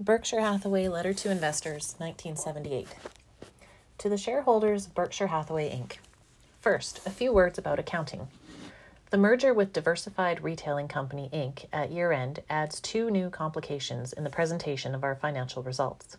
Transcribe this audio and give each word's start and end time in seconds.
Berkshire 0.00 0.40
Hathaway 0.40 0.88
Letter 0.88 1.12
to 1.12 1.30
Investors, 1.30 1.94
1978. 1.98 2.88
To 3.98 4.08
the 4.08 4.16
shareholders 4.16 4.86
of 4.86 4.94
Berkshire 4.94 5.28
Hathaway 5.28 5.70
Inc. 5.70 5.98
First, 6.60 7.06
a 7.06 7.10
few 7.10 7.32
words 7.32 7.56
about 7.56 7.78
accounting. 7.78 8.26
The 9.10 9.18
merger 9.18 9.54
with 9.54 9.72
Diversified 9.72 10.42
Retailing 10.42 10.88
Company 10.88 11.30
Inc. 11.32 11.66
at 11.72 11.92
year 11.92 12.10
end 12.10 12.40
adds 12.50 12.80
two 12.80 13.10
new 13.10 13.30
complications 13.30 14.12
in 14.12 14.24
the 14.24 14.30
presentation 14.30 14.92
of 14.94 15.04
our 15.04 15.14
financial 15.14 15.62
results. 15.62 16.16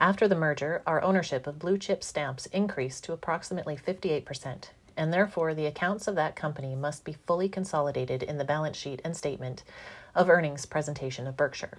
After 0.00 0.26
the 0.26 0.34
merger, 0.34 0.82
our 0.84 1.02
ownership 1.02 1.46
of 1.46 1.60
blue 1.60 1.78
chip 1.78 2.02
stamps 2.02 2.46
increased 2.46 3.04
to 3.04 3.12
approximately 3.12 3.76
58%, 3.76 4.70
and 4.96 5.12
therefore 5.12 5.54
the 5.54 5.66
accounts 5.66 6.08
of 6.08 6.16
that 6.16 6.34
company 6.34 6.74
must 6.74 7.04
be 7.04 7.16
fully 7.26 7.48
consolidated 7.48 8.24
in 8.24 8.38
the 8.38 8.44
balance 8.44 8.76
sheet 8.76 9.00
and 9.04 9.16
statement 9.16 9.62
of 10.16 10.28
earnings 10.28 10.66
presentation 10.66 11.28
of 11.28 11.36
Berkshire. 11.36 11.78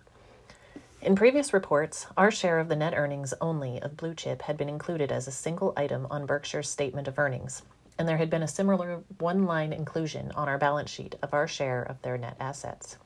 In 1.02 1.16
previous 1.16 1.54
reports, 1.54 2.08
our 2.18 2.30
share 2.30 2.60
of 2.60 2.68
the 2.68 2.76
net 2.76 2.94
earnings 2.94 3.34
only 3.40 3.82
of 3.82 3.96
Blue 3.96 4.14
Chip 4.14 4.42
had 4.42 4.58
been 4.58 4.68
included 4.68 5.14
as 5.14 5.30
a 5.30 5.32
single 5.32 5.72
item 5.78 6.06
on 6.12 6.26
Berkshire's 6.26 6.70
statement 6.70 7.08
of 7.08 7.18
earnings, 7.18 7.62
and 7.98 8.06
there 8.06 8.18
had 8.18 8.30
been 8.30 8.44
a 8.44 8.50
similar 8.50 9.02
one 9.18 9.46
line 9.46 9.72
inclusion 9.72 10.30
on 10.34 10.50
our 10.50 10.58
balance 10.58 10.90
sheet 10.90 11.16
of 11.22 11.34
our 11.34 11.48
share 11.48 11.82
of 11.82 12.02
their 12.02 12.18
net 12.18 12.36
assets. 12.38 12.98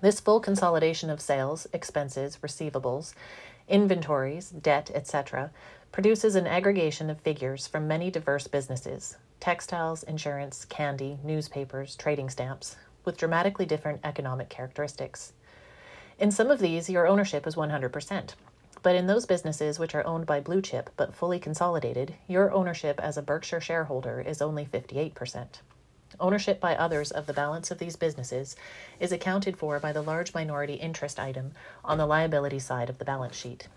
This 0.00 0.20
full 0.20 0.38
consolidation 0.38 1.10
of 1.10 1.20
sales, 1.20 1.66
expenses, 1.72 2.38
receivables, 2.42 3.12
inventories, 3.66 4.50
debt, 4.50 4.92
etc., 4.94 5.50
produces 5.90 6.36
an 6.36 6.46
aggregation 6.46 7.10
of 7.10 7.20
figures 7.20 7.66
from 7.66 7.88
many 7.88 8.12
diverse 8.12 8.46
businesses 8.46 9.16
textiles, 9.40 10.04
insurance, 10.04 10.64
candy, 10.64 11.18
newspapers, 11.24 11.96
trading 11.96 12.30
stamps 12.30 12.76
with 13.04 13.16
dramatically 13.16 13.66
different 13.66 14.00
economic 14.04 14.48
characteristics. 14.48 15.32
In 16.20 16.30
some 16.30 16.50
of 16.50 16.58
these, 16.58 16.90
your 16.90 17.06
ownership 17.06 17.46
is 17.46 17.54
100%. 17.54 18.34
But 18.82 18.94
in 18.94 19.06
those 19.06 19.24
businesses 19.24 19.78
which 19.78 19.94
are 19.94 20.06
owned 20.06 20.26
by 20.26 20.40
Blue 20.40 20.60
Chip 20.60 20.90
but 20.98 21.14
fully 21.14 21.38
consolidated, 21.38 22.14
your 22.28 22.52
ownership 22.52 23.00
as 23.02 23.16
a 23.16 23.22
Berkshire 23.22 23.62
shareholder 23.62 24.20
is 24.20 24.42
only 24.42 24.66
58%. 24.66 25.46
Ownership 26.20 26.60
by 26.60 26.76
others 26.76 27.10
of 27.10 27.24
the 27.24 27.32
balance 27.32 27.70
of 27.70 27.78
these 27.78 27.96
businesses 27.96 28.54
is 28.98 29.12
accounted 29.12 29.56
for 29.56 29.80
by 29.80 29.92
the 29.92 30.02
large 30.02 30.34
minority 30.34 30.74
interest 30.74 31.18
item 31.18 31.52
on 31.82 31.96
the 31.96 32.06
liability 32.06 32.58
side 32.58 32.90
of 32.90 32.98
the 32.98 33.04
balance 33.06 33.34
sheet. 33.34 33.68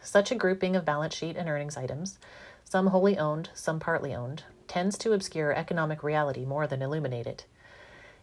Such 0.00 0.30
a 0.30 0.36
grouping 0.36 0.76
of 0.76 0.84
balance 0.84 1.16
sheet 1.16 1.36
and 1.36 1.48
earnings 1.48 1.76
items, 1.76 2.20
some 2.62 2.88
wholly 2.88 3.18
owned, 3.18 3.50
some 3.52 3.80
partly 3.80 4.14
owned, 4.14 4.44
tends 4.68 4.96
to 4.98 5.12
obscure 5.12 5.52
economic 5.52 6.04
reality 6.04 6.44
more 6.44 6.68
than 6.68 6.82
illuminate 6.82 7.26
it. 7.26 7.46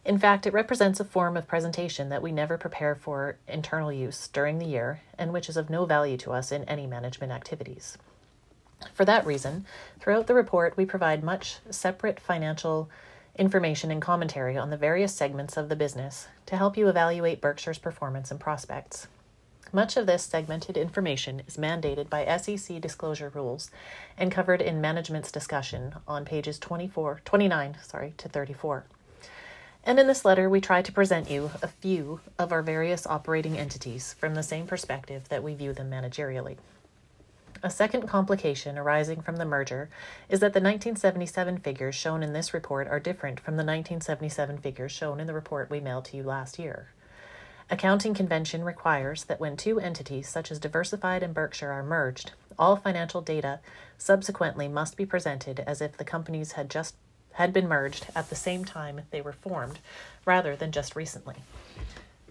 In 0.04 0.18
fact, 0.18 0.46
it 0.46 0.52
represents 0.52 0.98
a 0.98 1.04
form 1.04 1.36
of 1.36 1.46
presentation 1.46 2.08
that 2.08 2.22
we 2.22 2.32
never 2.32 2.58
prepare 2.58 2.96
for 2.96 3.36
internal 3.46 3.92
use 3.92 4.26
during 4.26 4.58
the 4.58 4.66
year 4.66 5.00
and 5.16 5.32
which 5.32 5.48
is 5.48 5.56
of 5.56 5.70
no 5.70 5.84
value 5.84 6.16
to 6.18 6.32
us 6.32 6.50
in 6.50 6.64
any 6.64 6.88
management 6.88 7.30
activities. 7.30 7.96
For 8.92 9.04
that 9.04 9.24
reason, 9.24 9.64
throughout 10.00 10.26
the 10.26 10.34
report, 10.34 10.76
we 10.76 10.84
provide 10.84 11.22
much 11.22 11.58
separate 11.70 12.18
financial 12.18 12.90
information 13.36 13.92
and 13.92 14.02
commentary 14.02 14.56
on 14.56 14.70
the 14.70 14.76
various 14.76 15.14
segments 15.14 15.56
of 15.56 15.68
the 15.68 15.76
business 15.76 16.26
to 16.46 16.56
help 16.56 16.76
you 16.76 16.88
evaluate 16.88 17.40
Berkshire's 17.40 17.78
performance 17.78 18.32
and 18.32 18.40
prospects. 18.40 19.06
Much 19.72 19.96
of 19.96 20.06
this 20.06 20.24
segmented 20.24 20.76
information 20.76 21.42
is 21.46 21.56
mandated 21.56 22.10
by 22.10 22.36
SEC 22.36 22.80
disclosure 22.80 23.30
rules 23.30 23.70
and 24.18 24.32
covered 24.32 24.60
in 24.60 24.80
management's 24.80 25.32
discussion 25.32 25.94
on 26.06 26.24
pages 26.24 26.58
24, 26.58 27.22
29 27.24 27.76
sorry, 27.82 28.14
to 28.18 28.28
34. 28.28 28.84
And 29.84 29.98
in 29.98 30.06
this 30.06 30.24
letter, 30.24 30.48
we 30.48 30.60
try 30.60 30.80
to 30.80 30.92
present 30.92 31.28
you 31.28 31.50
a 31.60 31.68
few 31.68 32.20
of 32.38 32.52
our 32.52 32.62
various 32.62 33.06
operating 33.06 33.58
entities 33.58 34.14
from 34.14 34.34
the 34.34 34.42
same 34.42 34.66
perspective 34.66 35.28
that 35.28 35.42
we 35.42 35.54
view 35.54 35.72
them 35.72 35.90
managerially. 35.90 36.56
A 37.64 37.70
second 37.70 38.08
complication 38.08 38.78
arising 38.78 39.22
from 39.22 39.36
the 39.36 39.44
merger 39.44 39.88
is 40.28 40.40
that 40.40 40.52
the 40.52 40.60
1977 40.60 41.58
figures 41.58 41.94
shown 41.94 42.22
in 42.22 42.32
this 42.32 42.52
report 42.52 42.88
are 42.88 43.00
different 43.00 43.38
from 43.38 43.54
the 43.54 43.64
1977 43.64 44.58
figures 44.58 44.92
shown 44.92 45.20
in 45.20 45.26
the 45.26 45.34
report 45.34 45.70
we 45.70 45.80
mailed 45.80 46.04
to 46.06 46.16
you 46.16 46.22
last 46.22 46.58
year. 46.58 46.88
Accounting 47.70 48.14
convention 48.14 48.64
requires 48.64 49.24
that 49.24 49.40
when 49.40 49.56
two 49.56 49.78
entities 49.80 50.28
such 50.28 50.50
as 50.50 50.58
Diversified 50.58 51.22
and 51.22 51.32
Berkshire 51.32 51.70
are 51.70 51.82
merged, 51.82 52.32
all 52.58 52.76
financial 52.76 53.20
data 53.20 53.60
subsequently 53.96 54.68
must 54.68 54.96
be 54.96 55.06
presented 55.06 55.60
as 55.60 55.80
if 55.80 55.96
the 55.96 56.04
companies 56.04 56.52
had 56.52 56.68
just 56.68 56.96
had 57.34 57.52
been 57.52 57.68
merged 57.68 58.06
at 58.14 58.28
the 58.28 58.34
same 58.34 58.64
time 58.64 59.02
they 59.10 59.20
were 59.20 59.32
formed, 59.32 59.78
rather 60.24 60.56
than 60.56 60.72
just 60.72 60.96
recently. 60.96 61.36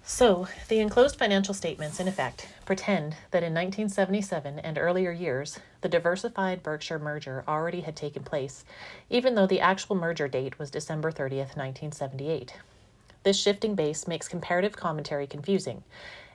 So, 0.03 0.47
the 0.67 0.79
enclosed 0.79 1.15
financial 1.15 1.53
statements, 1.53 1.99
in 1.99 2.07
effect, 2.07 2.47
pretend 2.65 3.15
that 3.29 3.43
in 3.43 3.53
1977 3.53 4.59
and 4.59 4.77
earlier 4.77 5.11
years, 5.11 5.59
the 5.81 5.89
diversified 5.89 6.63
Berkshire 6.63 6.99
merger 6.99 7.43
already 7.47 7.81
had 7.81 7.95
taken 7.95 8.23
place, 8.23 8.65
even 9.09 9.35
though 9.35 9.47
the 9.47 9.61
actual 9.61 9.95
merger 9.95 10.27
date 10.27 10.57
was 10.57 10.71
December 10.71 11.11
30th, 11.11 11.55
1978. 11.55 12.55
This 13.23 13.39
shifting 13.39 13.75
base 13.75 14.07
makes 14.07 14.27
comparative 14.27 14.75
commentary 14.75 15.27
confusing, 15.27 15.83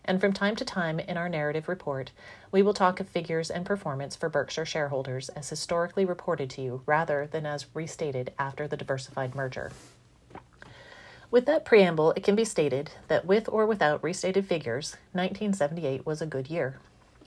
and 0.06 0.20
from 0.20 0.32
time 0.32 0.56
to 0.56 0.64
time 0.64 0.98
in 0.98 1.16
our 1.16 1.28
narrative 1.28 1.68
report, 1.68 2.12
we 2.52 2.62
will 2.62 2.74
talk 2.74 3.00
of 3.00 3.08
figures 3.08 3.50
and 3.50 3.66
performance 3.66 4.14
for 4.16 4.28
Berkshire 4.28 4.64
shareholders 4.64 5.28
as 5.30 5.50
historically 5.50 6.04
reported 6.04 6.48
to 6.50 6.62
you 6.62 6.82
rather 6.86 7.26
than 7.26 7.44
as 7.44 7.66
restated 7.74 8.32
after 8.38 8.68
the 8.68 8.76
diversified 8.76 9.34
merger. 9.34 9.72
With 11.30 11.46
that 11.46 11.64
preamble, 11.64 12.12
it 12.12 12.22
can 12.22 12.36
be 12.36 12.44
stated 12.44 12.92
that 13.08 13.26
with 13.26 13.48
or 13.48 13.66
without 13.66 14.02
restated 14.02 14.46
figures, 14.46 14.96
1978 15.12 16.06
was 16.06 16.22
a 16.22 16.26
good 16.26 16.48
year. 16.48 16.78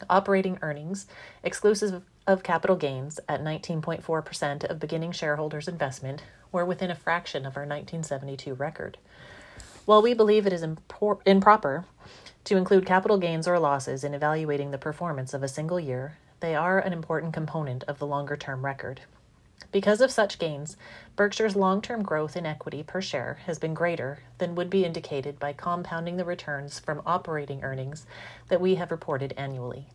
Operating 0.09 0.57
earnings, 0.61 1.05
exclusive 1.43 2.03
of 2.25 2.41
capital 2.41 2.77
gains 2.77 3.19
at 3.27 3.43
19.4% 3.43 4.63
of 4.63 4.79
beginning 4.79 5.11
shareholders' 5.11 5.67
investment, 5.67 6.23
were 6.51 6.65
within 6.65 6.89
a 6.89 6.95
fraction 6.95 7.45
of 7.45 7.57
our 7.57 7.63
1972 7.63 8.53
record. 8.53 8.97
While 9.85 10.01
we 10.01 10.13
believe 10.13 10.47
it 10.47 10.53
is 10.53 10.63
impor- 10.63 11.19
improper 11.25 11.85
to 12.45 12.57
include 12.57 12.85
capital 12.85 13.17
gains 13.17 13.47
or 13.47 13.59
losses 13.59 14.03
in 14.03 14.13
evaluating 14.13 14.71
the 14.71 14.77
performance 14.77 15.33
of 15.33 15.43
a 15.43 15.47
single 15.47 15.79
year, 15.79 16.17
they 16.39 16.55
are 16.55 16.79
an 16.79 16.93
important 16.93 17.33
component 17.33 17.83
of 17.83 17.99
the 17.99 18.07
longer 18.07 18.37
term 18.37 18.65
record. 18.65 19.01
Because 19.71 20.01
of 20.01 20.09
such 20.09 20.39
gains, 20.39 20.77
Berkshire's 21.15 21.55
long 21.55 21.81
term 21.81 22.01
growth 22.01 22.35
in 22.35 22.45
equity 22.45 22.81
per 22.81 23.01
share 23.01 23.39
has 23.45 23.59
been 23.59 23.73
greater 23.73 24.19
than 24.39 24.55
would 24.55 24.69
be 24.69 24.85
indicated 24.85 25.39
by 25.39 25.53
compounding 25.53 26.17
the 26.17 26.25
returns 26.25 26.79
from 26.79 27.03
operating 27.05 27.63
earnings 27.63 28.07
that 28.47 28.61
we 28.61 28.75
have 28.75 28.89
reported 28.89 29.33
annually. 29.37 29.85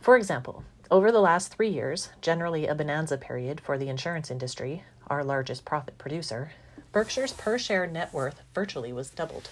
For 0.00 0.16
example, 0.16 0.62
over 0.88 1.10
the 1.10 1.20
last 1.20 1.52
three 1.52 1.70
years, 1.70 2.10
generally 2.20 2.66
a 2.66 2.74
bonanza 2.74 3.16
period 3.16 3.60
for 3.60 3.76
the 3.76 3.88
insurance 3.88 4.30
industry, 4.30 4.84
our 5.08 5.24
largest 5.24 5.64
profit 5.64 5.98
producer, 5.98 6.52
Berkshire's 6.92 7.32
per 7.32 7.58
share 7.58 7.86
net 7.86 8.12
worth 8.12 8.42
virtually 8.54 8.92
was 8.92 9.10
doubled 9.10 9.48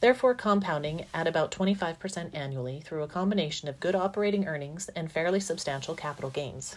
therefore 0.00 0.34
compounding 0.34 1.06
at 1.14 1.26
about 1.26 1.50
25% 1.50 2.34
annually 2.34 2.80
through 2.80 3.02
a 3.02 3.08
combination 3.08 3.68
of 3.68 3.80
good 3.80 3.94
operating 3.94 4.46
earnings 4.46 4.88
and 4.96 5.10
fairly 5.10 5.40
substantial 5.40 5.94
capital 5.94 6.30
gains. 6.30 6.76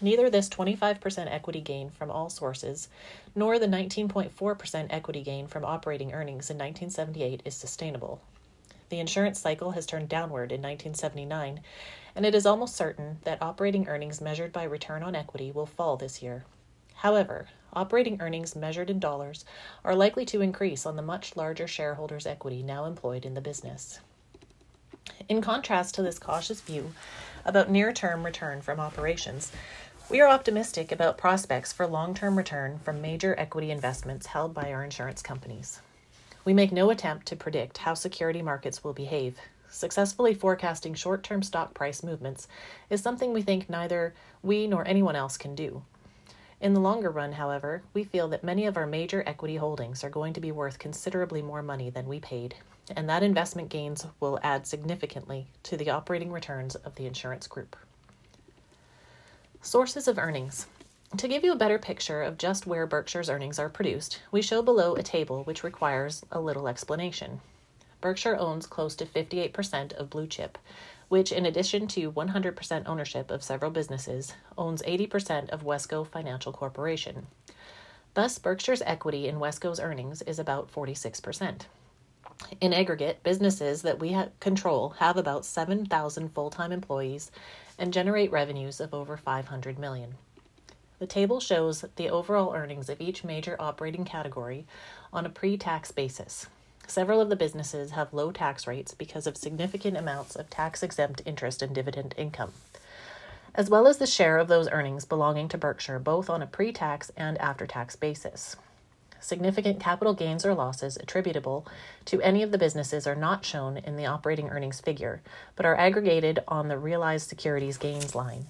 Neither 0.00 0.28
this 0.28 0.48
25% 0.48 1.32
equity 1.32 1.60
gain 1.60 1.90
from 1.90 2.10
all 2.10 2.28
sources 2.28 2.88
nor 3.34 3.58
the 3.58 3.66
19.4% 3.66 4.86
equity 4.90 5.22
gain 5.22 5.46
from 5.46 5.64
operating 5.64 6.12
earnings 6.12 6.50
in 6.50 6.56
1978 6.56 7.42
is 7.44 7.54
sustainable. 7.54 8.20
The 8.90 9.00
insurance 9.00 9.40
cycle 9.40 9.72
has 9.72 9.86
turned 9.86 10.08
downward 10.08 10.52
in 10.52 10.60
1979, 10.60 11.60
and 12.14 12.26
it 12.26 12.34
is 12.34 12.46
almost 12.46 12.76
certain 12.76 13.18
that 13.24 13.42
operating 13.42 13.88
earnings 13.88 14.20
measured 14.20 14.52
by 14.52 14.64
return 14.64 15.02
on 15.02 15.16
equity 15.16 15.50
will 15.50 15.66
fall 15.66 15.96
this 15.96 16.22
year. 16.22 16.44
However, 17.04 17.48
operating 17.74 18.22
earnings 18.22 18.56
measured 18.56 18.88
in 18.88 18.98
dollars 18.98 19.44
are 19.84 19.94
likely 19.94 20.24
to 20.24 20.40
increase 20.40 20.86
on 20.86 20.96
the 20.96 21.02
much 21.02 21.36
larger 21.36 21.68
shareholders' 21.68 22.24
equity 22.26 22.62
now 22.62 22.86
employed 22.86 23.26
in 23.26 23.34
the 23.34 23.42
business. 23.42 24.00
In 25.28 25.42
contrast 25.42 25.94
to 25.96 26.02
this 26.02 26.18
cautious 26.18 26.62
view 26.62 26.94
about 27.44 27.68
near 27.68 27.92
term 27.92 28.24
return 28.24 28.62
from 28.62 28.80
operations, 28.80 29.52
we 30.08 30.22
are 30.22 30.28
optimistic 30.30 30.90
about 30.90 31.18
prospects 31.18 31.74
for 31.74 31.86
long 31.86 32.14
term 32.14 32.38
return 32.38 32.78
from 32.78 33.02
major 33.02 33.38
equity 33.38 33.70
investments 33.70 34.28
held 34.28 34.54
by 34.54 34.72
our 34.72 34.82
insurance 34.82 35.20
companies. 35.20 35.82
We 36.46 36.54
make 36.54 36.72
no 36.72 36.88
attempt 36.88 37.26
to 37.26 37.36
predict 37.36 37.76
how 37.76 37.92
security 37.92 38.40
markets 38.40 38.82
will 38.82 38.94
behave. 38.94 39.38
Successfully 39.68 40.32
forecasting 40.32 40.94
short 40.94 41.22
term 41.22 41.42
stock 41.42 41.74
price 41.74 42.02
movements 42.02 42.48
is 42.88 43.02
something 43.02 43.34
we 43.34 43.42
think 43.42 43.68
neither 43.68 44.14
we 44.42 44.66
nor 44.66 44.88
anyone 44.88 45.16
else 45.16 45.36
can 45.36 45.54
do. 45.54 45.82
In 46.64 46.72
the 46.72 46.80
longer 46.80 47.10
run, 47.10 47.32
however, 47.32 47.82
we 47.92 48.04
feel 48.04 48.26
that 48.28 48.42
many 48.42 48.64
of 48.64 48.78
our 48.78 48.86
major 48.86 49.22
equity 49.26 49.56
holdings 49.56 50.02
are 50.02 50.08
going 50.08 50.32
to 50.32 50.40
be 50.40 50.50
worth 50.50 50.78
considerably 50.78 51.42
more 51.42 51.60
money 51.60 51.90
than 51.90 52.08
we 52.08 52.20
paid, 52.20 52.54
and 52.96 53.06
that 53.06 53.22
investment 53.22 53.68
gains 53.68 54.06
will 54.18 54.40
add 54.42 54.66
significantly 54.66 55.46
to 55.64 55.76
the 55.76 55.90
operating 55.90 56.32
returns 56.32 56.74
of 56.74 56.94
the 56.94 57.04
insurance 57.04 57.46
group. 57.46 57.76
Sources 59.60 60.08
of 60.08 60.18
earnings. 60.18 60.66
To 61.18 61.28
give 61.28 61.44
you 61.44 61.52
a 61.52 61.56
better 61.56 61.78
picture 61.78 62.22
of 62.22 62.38
just 62.38 62.66
where 62.66 62.86
Berkshire's 62.86 63.28
earnings 63.28 63.58
are 63.58 63.68
produced, 63.68 64.22
we 64.32 64.40
show 64.40 64.62
below 64.62 64.94
a 64.94 65.02
table 65.02 65.44
which 65.44 65.64
requires 65.64 66.24
a 66.32 66.40
little 66.40 66.66
explanation. 66.66 67.42
Berkshire 68.00 68.38
owns 68.38 68.66
close 68.66 68.96
to 68.96 69.04
58% 69.04 69.92
of 69.92 70.08
Blue 70.08 70.26
Chip, 70.26 70.56
which, 71.08 71.32
in 71.32 71.46
addition 71.46 71.86
to 71.88 72.12
100% 72.12 72.82
ownership 72.86 73.30
of 73.30 73.42
several 73.42 73.70
businesses, 73.70 74.34
owns 74.56 74.82
80% 74.82 75.50
of 75.50 75.64
Wesco 75.64 76.06
Financial 76.06 76.52
Corporation. 76.52 77.26
Thus, 78.14 78.38
Berkshire's 78.38 78.82
equity 78.82 79.28
in 79.28 79.36
Wesco's 79.36 79.80
earnings 79.80 80.22
is 80.22 80.38
about 80.38 80.72
46%. 80.72 81.62
In 82.60 82.72
aggregate, 82.72 83.22
businesses 83.22 83.82
that 83.82 83.98
we 83.98 84.12
ha- 84.12 84.28
control 84.40 84.90
have 84.98 85.16
about 85.16 85.44
7,000 85.44 86.28
full-time 86.30 86.72
employees 86.72 87.30
and 87.78 87.92
generate 87.92 88.30
revenues 88.30 88.80
of 88.80 88.94
over 88.94 89.16
500 89.16 89.78
million. 89.78 90.14
The 90.98 91.06
table 91.06 91.40
shows 91.40 91.84
the 91.96 92.08
overall 92.08 92.54
earnings 92.54 92.88
of 92.88 93.00
each 93.00 93.24
major 93.24 93.56
operating 93.58 94.04
category 94.04 94.66
on 95.12 95.26
a 95.26 95.30
pre-tax 95.30 95.90
basis. 95.90 96.46
Several 96.86 97.20
of 97.20 97.28
the 97.28 97.36
businesses 97.36 97.92
have 97.92 98.12
low 98.12 98.30
tax 98.30 98.66
rates 98.66 98.94
because 98.94 99.26
of 99.26 99.36
significant 99.36 99.96
amounts 99.96 100.36
of 100.36 100.50
tax-exempt 100.50 101.22
interest 101.24 101.62
and 101.62 101.74
dividend 101.74 102.14
income, 102.16 102.52
as 103.54 103.70
well 103.70 103.86
as 103.86 103.98
the 103.98 104.06
share 104.06 104.38
of 104.38 104.48
those 104.48 104.68
earnings 104.70 105.04
belonging 105.04 105.48
to 105.48 105.58
Berkshire 105.58 105.98
both 105.98 106.28
on 106.28 106.42
a 106.42 106.46
pre-tax 106.46 107.10
and 107.16 107.38
after-tax 107.38 107.96
basis. 107.96 108.56
Significant 109.18 109.80
capital 109.80 110.12
gains 110.12 110.44
or 110.44 110.54
losses 110.54 110.98
attributable 110.98 111.66
to 112.04 112.20
any 112.20 112.42
of 112.42 112.52
the 112.52 112.58
businesses 112.58 113.06
are 113.06 113.14
not 113.14 113.44
shown 113.44 113.78
in 113.78 113.96
the 113.96 114.04
operating 114.04 114.50
earnings 114.50 114.80
figure, 114.80 115.22
but 115.56 115.64
are 115.64 115.76
aggregated 115.76 116.40
on 116.46 116.68
the 116.68 116.76
realized 116.76 117.28
securities 117.28 117.78
gains 117.78 118.14
line 118.14 118.48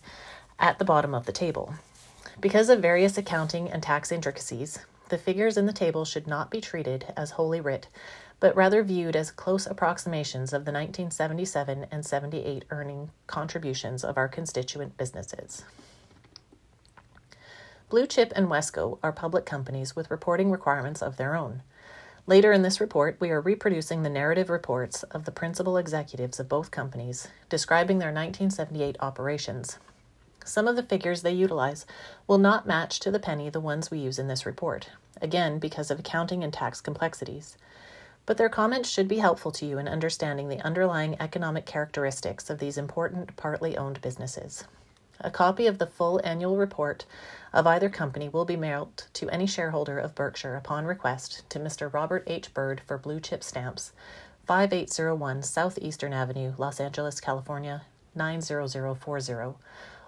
at 0.58 0.80
the 0.80 0.84
bottom 0.84 1.14
of 1.14 1.26
the 1.26 1.32
table. 1.32 1.74
Because 2.40 2.68
of 2.68 2.82
various 2.82 3.16
accounting 3.16 3.70
and 3.70 3.84
tax 3.84 4.10
intricacies, 4.10 4.80
the 5.10 5.18
figures 5.18 5.56
in 5.56 5.66
the 5.66 5.72
table 5.72 6.04
should 6.04 6.26
not 6.26 6.50
be 6.50 6.60
treated 6.60 7.12
as 7.16 7.32
holy 7.32 7.60
writ, 7.60 7.86
but 8.40 8.54
rather 8.56 8.82
viewed 8.82 9.16
as 9.16 9.30
close 9.30 9.66
approximations 9.66 10.52
of 10.52 10.64
the 10.64 10.72
1977 10.72 11.86
and 11.90 12.04
78 12.04 12.64
earning 12.70 13.10
contributions 13.26 14.04
of 14.04 14.16
our 14.16 14.28
constituent 14.28 14.96
businesses. 14.96 15.64
Blue 17.88 18.06
Chip 18.06 18.32
and 18.34 18.48
Wesco 18.48 18.98
are 19.02 19.12
public 19.12 19.46
companies 19.46 19.94
with 19.94 20.10
reporting 20.10 20.50
requirements 20.50 21.02
of 21.02 21.16
their 21.16 21.36
own. 21.36 21.62
Later 22.26 22.52
in 22.52 22.62
this 22.62 22.80
report, 22.80 23.16
we 23.20 23.30
are 23.30 23.40
reproducing 23.40 24.02
the 24.02 24.08
narrative 24.08 24.48
reports 24.48 25.02
of 25.04 25.26
the 25.26 25.30
principal 25.30 25.76
executives 25.76 26.40
of 26.40 26.48
both 26.48 26.70
companies, 26.70 27.28
describing 27.50 27.98
their 27.98 28.08
1978 28.08 28.96
operations. 29.00 29.78
Some 30.44 30.66
of 30.66 30.76
the 30.76 30.82
figures 30.82 31.22
they 31.22 31.32
utilize 31.32 31.84
will 32.26 32.38
not 32.38 32.66
match 32.66 32.98
to 33.00 33.10
the 33.10 33.18
penny 33.18 33.50
the 33.50 33.60
ones 33.60 33.90
we 33.90 33.98
use 33.98 34.18
in 34.18 34.28
this 34.28 34.46
report, 34.46 34.88
again 35.20 35.58
because 35.58 35.90
of 35.90 35.98
accounting 35.98 36.42
and 36.42 36.52
tax 36.52 36.80
complexities. 36.80 37.56
But 38.26 38.38
their 38.38 38.48
comments 38.48 38.88
should 38.88 39.06
be 39.06 39.18
helpful 39.18 39.52
to 39.52 39.66
you 39.66 39.78
in 39.78 39.86
understanding 39.86 40.48
the 40.48 40.60
underlying 40.62 41.16
economic 41.20 41.66
characteristics 41.66 42.48
of 42.48 42.58
these 42.58 42.78
important 42.78 43.36
partly 43.36 43.76
owned 43.76 44.00
businesses. 44.00 44.64
A 45.20 45.30
copy 45.30 45.66
of 45.66 45.78
the 45.78 45.86
full 45.86 46.20
annual 46.24 46.56
report 46.56 47.04
of 47.52 47.66
either 47.66 47.88
company 47.88 48.28
will 48.28 48.44
be 48.44 48.56
mailed 48.56 49.06
to 49.12 49.28
any 49.28 49.46
shareholder 49.46 49.98
of 49.98 50.14
Berkshire 50.14 50.56
upon 50.56 50.86
request 50.86 51.48
to 51.50 51.60
Mr. 51.60 51.92
Robert 51.92 52.24
H. 52.26 52.52
Bird 52.54 52.80
for 52.86 52.98
Blue 52.98 53.20
Chip 53.20 53.44
Stamps, 53.44 53.92
5801 54.46 55.42
Southeastern 55.42 56.12
Avenue, 56.12 56.54
Los 56.58 56.80
Angeles, 56.80 57.20
California 57.20 57.82
90040, 58.14 59.54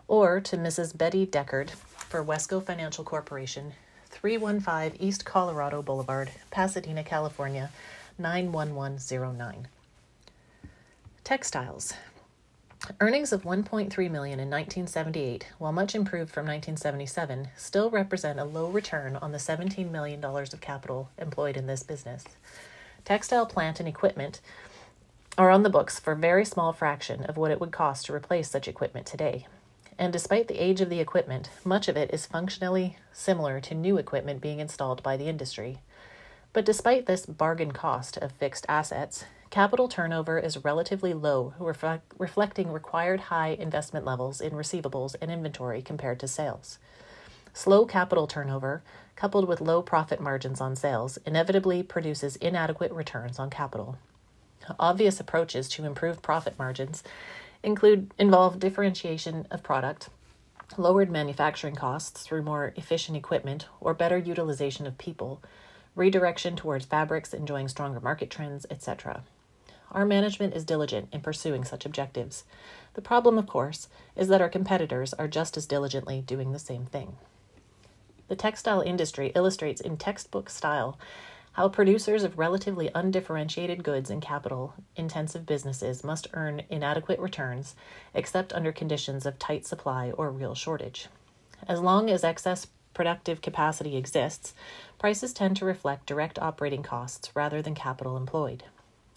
or 0.09 0.41
to 0.41 0.57
Mrs. 0.57 0.97
Betty 0.97 1.27
Deckard 1.27 1.71
for 1.71 2.25
Wesco 2.25 2.65
Financial 2.65 3.05
Corporation, 3.05 3.73
315 4.11 5.01
East 5.01 5.25
Colorado 5.25 5.83
Boulevard, 5.83 6.31
Pasadena, 6.51 7.05
California 7.05 7.71
91109. 8.19 9.67
Textiles. 11.23 11.93
Earnings 12.99 13.31
of 13.31 13.43
1.3 13.43 14.11
million 14.11 14.41
in 14.41 14.49
1978, 14.49 15.49
while 15.59 15.73
much 15.73 15.95
improved 15.95 16.33
from 16.33 16.47
1977, 16.47 17.49
still 17.57 17.91
represent 17.91 18.39
a 18.39 18.45
low 18.45 18.69
return 18.69 19.17
on 19.17 19.33
the 19.33 19.39
17 19.39 19.93
million 19.93 20.19
dollars 20.21 20.55
of 20.55 20.63
capital 20.63 21.11
employed 21.19 21.59
in 21.59 21.67
this 21.67 21.83
business. 21.83 22.25
Textile 23.05 23.45
plant 23.45 23.81
and 23.81 23.89
equipment 23.89 24.41
are 25.37 25.51
on 25.51 25.63
the 25.63 25.69
books 25.69 26.01
for 26.01 26.13
a 26.13 26.17
very 26.17 26.47
small 26.47 26.73
fraction 26.73 27.23
of 27.25 27.37
what 27.37 27.51
it 27.51 27.61
would 27.61 27.71
cost 27.71 28.07
to 28.07 28.15
replace 28.15 28.49
such 28.49 28.67
equipment 28.67 29.05
today. 29.05 29.47
And 29.99 30.11
despite 30.11 30.49
the 30.49 30.63
age 30.63 30.81
of 30.81 30.89
the 30.89 31.01
equipment, 31.01 31.51
much 31.65 31.87
of 31.87 31.99
it 31.99 32.15
is 32.15 32.25
functionally 32.25 32.97
similar 33.13 33.61
to 33.61 33.75
new 33.75 33.99
equipment 33.99 34.41
being 34.41 34.61
installed 34.61 35.03
by 35.03 35.19
the 35.19 35.29
industry. 35.29 35.81
But 36.57 36.65
despite 36.65 37.05
this 37.05 37.27
bargain 37.27 37.73
cost 37.73 38.17
of 38.17 38.33
fixed 38.33 38.65
assets, 38.67 39.27
Capital 39.51 39.89
turnover 39.89 40.39
is 40.39 40.65
relatively 40.65 41.13
low, 41.13 41.53
reflect, 41.59 42.15
reflecting 42.17 42.73
required 42.73 43.21
high 43.21 43.49
investment 43.49 44.07
levels 44.07 44.41
in 44.41 44.55
receivables 44.55 45.15
and 45.21 45.31
inventory 45.31 45.83
compared 45.83 46.19
to 46.21 46.27
sales. 46.27 46.79
Slow 47.53 47.85
capital 47.85 48.27
turnover, 48.27 48.83
coupled 49.17 49.47
with 49.47 49.61
low 49.61 49.83
profit 49.83 50.19
margins 50.19 50.63
on 50.63 50.77
sales, 50.77 51.19
inevitably 51.27 51.83
produces 51.83 52.37
inadequate 52.37 52.91
returns 52.91 53.39
on 53.39 53.51
capital. 53.51 53.99
Obvious 54.79 55.21
approaches 55.21 55.69
to 55.69 55.85
improve 55.85 56.23
profit 56.23 56.59
margins 56.59 57.05
include 57.63 58.15
involve 58.19 58.59
differentiation 58.59 59.47
of 59.51 59.63
product, 59.63 60.09
lowered 60.79 61.11
manufacturing 61.11 61.75
costs 61.75 62.23
through 62.23 62.41
more 62.41 62.73
efficient 62.77 63.15
equipment 63.15 63.69
or 63.79 63.93
better 63.93 64.17
utilization 64.17 64.87
of 64.87 64.97
people, 64.97 65.43
redirection 65.97 66.55
towards 66.55 66.85
fabrics 66.85 67.35
enjoying 67.35 67.67
stronger 67.67 67.99
market 67.99 68.31
trends, 68.31 68.67
etc. 68.71 69.25
Our 69.91 70.05
management 70.05 70.55
is 70.55 70.65
diligent 70.65 71.09
in 71.13 71.23
pursuing 71.23 71.65
such 71.65 71.85
objectives. 71.85 72.45
The 72.95 73.03
problem, 73.03 73.39
of 73.39 73.47
course, 73.47 73.89
is 74.15 74.29
that 74.29 74.41
our 74.41 74.49
competitors 74.49 75.15
are 75.15 75.27
just 75.27 75.57
as 75.57 75.67
diligently 75.67 76.21
doing 76.21 76.53
the 76.53 76.59
same 76.59 76.85
thing. 76.87 77.17
The 78.29 78.37
textile 78.37 78.81
industry 78.81 79.33
illustrates 79.35 79.81
in 79.81 79.97
textbook 79.97 80.51
style 80.51 80.99
how 81.53 81.71
producers 81.71 82.23
of 82.23 82.39
relatively 82.39 82.91
undifferentiated 82.95 83.83
goods 83.83 84.11
and 84.11 84.21
capital 84.21 84.75
intensive 84.95 85.47
businesses 85.47 86.05
must 86.05 86.27
earn 86.35 86.63
inadequate 86.69 87.19
returns 87.19 87.75
except 88.13 88.53
under 88.53 88.73
conditions 88.73 89.25
of 89.25 89.39
tight 89.39 89.65
supply 89.65 90.11
or 90.11 90.31
real 90.31 90.55
shortage. 90.55 91.09
As 91.67 91.81
long 91.81 92.11
as 92.11 92.25
excess 92.25 92.67
productive 92.97 93.43
capacity 93.43 93.95
exists, 93.95 94.55
prices 94.99 95.35
tend 95.35 95.55
to 95.55 95.67
reflect 95.67 96.07
direct 96.07 96.39
operating 96.39 96.83
costs 96.83 97.31
rather 97.35 97.61
than 97.61 97.75
capital 97.75 98.17
employed. 98.17 98.65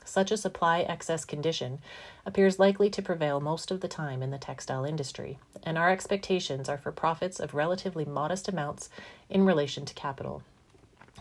Such 0.04 0.32
a 0.32 0.38
supply 0.38 0.82
excess 0.82 1.24
condition 1.24 1.80
appears 2.26 2.60
likely 2.60 2.90
to 2.90 3.02
prevail 3.02 3.40
most 3.40 3.72
of 3.72 3.80
the 3.80 3.88
time 3.88 4.22
in 4.22 4.32
the 4.32 4.38
textile 4.38 4.84
industry, 4.84 5.40
and 5.64 5.78
our 5.78 5.90
expectations 5.90 6.68
are 6.68 6.78
for 6.78 6.92
profits 6.92 7.40
of 7.40 7.54
relatively 7.54 8.04
modest 8.04 8.50
amounts 8.50 8.90
in 9.30 9.46
relation 9.46 9.86
to 9.86 9.94
capital. 9.94 10.44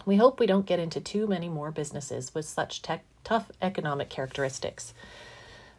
We 0.05 0.17
hope 0.17 0.41
we 0.41 0.47
don't 0.47 0.67
get 0.67 0.81
into 0.81 1.01
too 1.01 1.29
many 1.29 1.49
more 1.49 1.71
businesses 1.71 2.35
with 2.35 2.45
such 2.45 2.83
tough 3.23 3.53
economic 3.63 4.09
characteristics. 4.09 4.95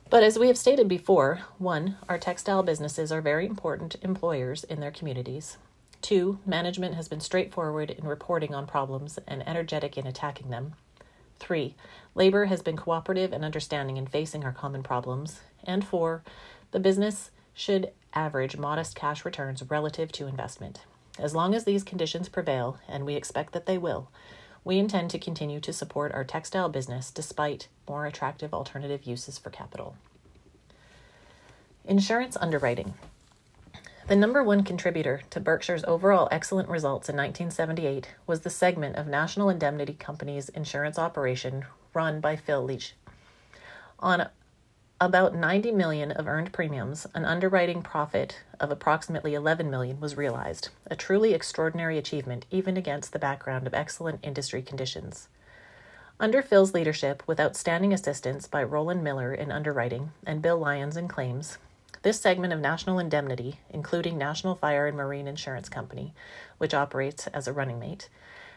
But 0.10 0.24
as 0.24 0.39
we 0.39 0.48
have 0.48 0.58
stated 0.58 0.88
before, 0.88 1.42
one, 1.58 1.98
our 2.08 2.18
textile 2.18 2.63
businesses 2.63 3.12
are 3.12 3.20
very 3.20 3.46
important 3.46 3.98
employers 4.01 4.63
in 4.63 4.80
their 4.80 4.92
communities. 4.92 5.58
Two, 6.01 6.39
management 6.46 6.96
has 6.96 7.08
been 7.08 7.20
straightforward 7.20 7.91
in 7.91 8.08
reporting 8.08 8.56
on 8.56 8.65
problems 8.65 9.20
and 9.27 9.48
energetic 9.48 9.98
in 9.98 10.08
attacking 10.08 10.50
them. 10.50 10.74
Three, 11.39 11.75
labor 12.15 12.46
has 12.46 12.62
been 12.62 12.77
cooperative 12.77 13.32
and 13.32 13.46
understanding 13.46 13.98
in 13.98 14.08
facing 14.08 14.44
our 14.44 14.51
common 14.51 14.84
problems. 14.84 15.41
And 15.63 15.86
four, 15.86 16.24
the 16.72 16.79
business 16.79 17.32
should 17.53 17.91
average 18.13 18.58
modest 18.58 18.96
cash 18.96 19.25
returns 19.25 19.63
relative 19.70 20.12
to 20.13 20.27
investment. 20.27 20.82
As 21.18 21.36
long 21.36 21.53
as 21.53 21.65
these 21.65 21.84
conditions 21.84 22.29
prevail, 22.29 22.79
and 22.88 23.06
we 23.06 23.15
expect 23.15 23.53
that 23.53 23.65
they 23.65 23.77
will, 23.77 24.10
we 24.63 24.77
intend 24.77 25.10
to 25.12 25.20
continue 25.20 25.60
to 25.62 25.74
support 25.74 26.13
our 26.13 26.24
textile 26.24 26.70
business 26.70 27.12
despite 27.12 27.68
more 27.88 28.06
attractive 28.06 28.53
alternative 28.53 29.03
uses 29.03 29.38
for 29.38 29.50
capital. 29.50 29.96
Insurance 31.86 32.38
underwriting. 32.39 32.94
The 34.10 34.16
number 34.16 34.44
one 34.44 34.63
contributor 34.63 35.22
to 35.30 35.39
Berkshire's 35.39 35.84
overall 35.84 36.28
excellent 36.32 36.68
results 36.68 37.10
in 37.10 37.16
1978 37.16 38.16
was 38.25 38.39
the 38.39 38.50
segment 38.50 38.96
of 38.96 39.06
National 39.06 39.51
Indemnity 39.51 39.94
Company's 39.94 40.50
insurance 40.50 40.98
operation 40.98 41.66
run 41.94 42.20
by 42.20 42.36
Phil 42.36 42.63
Leach. 42.63 42.96
On 44.00 44.28
about 45.00 45.36
90 45.36 45.74
million 45.74 46.12
of 46.12 46.28
earned 46.28 46.51
premiums, 46.51 47.06
an 47.13 47.24
underwriting 47.24 47.84
profit 47.84 48.39
of 48.60 48.72
approximately 48.72 49.36
11 49.36 49.70
million 49.70 50.00
was 50.00 50.18
realized, 50.18 50.70
a 50.88 50.96
truly 50.96 51.36
extraordinary 51.36 52.00
achievement 52.00 52.48
even 52.50 52.78
against 52.78 53.13
the 53.13 53.20
background 53.20 53.68
of 53.68 53.75
excellent 53.75 54.22
industry 54.24 54.63
conditions. 54.63 55.28
Under 56.20 56.42
Phil's 56.42 56.74
leadership, 56.74 57.22
with 57.28 57.39
outstanding 57.39 57.94
assistance 57.94 58.48
by 58.48 58.63
Roland 58.63 59.04
Miller 59.04 59.36
in 59.36 59.51
underwriting 59.51 60.13
and 60.25 60.42
Bill 60.42 60.58
Lyons 60.58 60.98
in 60.98 61.08
claims, 61.08 61.60
this 62.01 62.20
segment 62.20 62.53
of 62.53 62.60
National 62.60 63.00
Indemnity, 63.00 63.60
including 63.70 64.18
National 64.18 64.56
Fire 64.56 64.88
and 64.88 64.96
Marine 64.96 65.27
Insurance 65.27 65.70
Company, 65.70 66.13
which 66.58 66.74
operates 66.74 67.27
as 67.27 67.48
a 67.48 67.53
running 67.53 67.79
mate, 67.79 68.10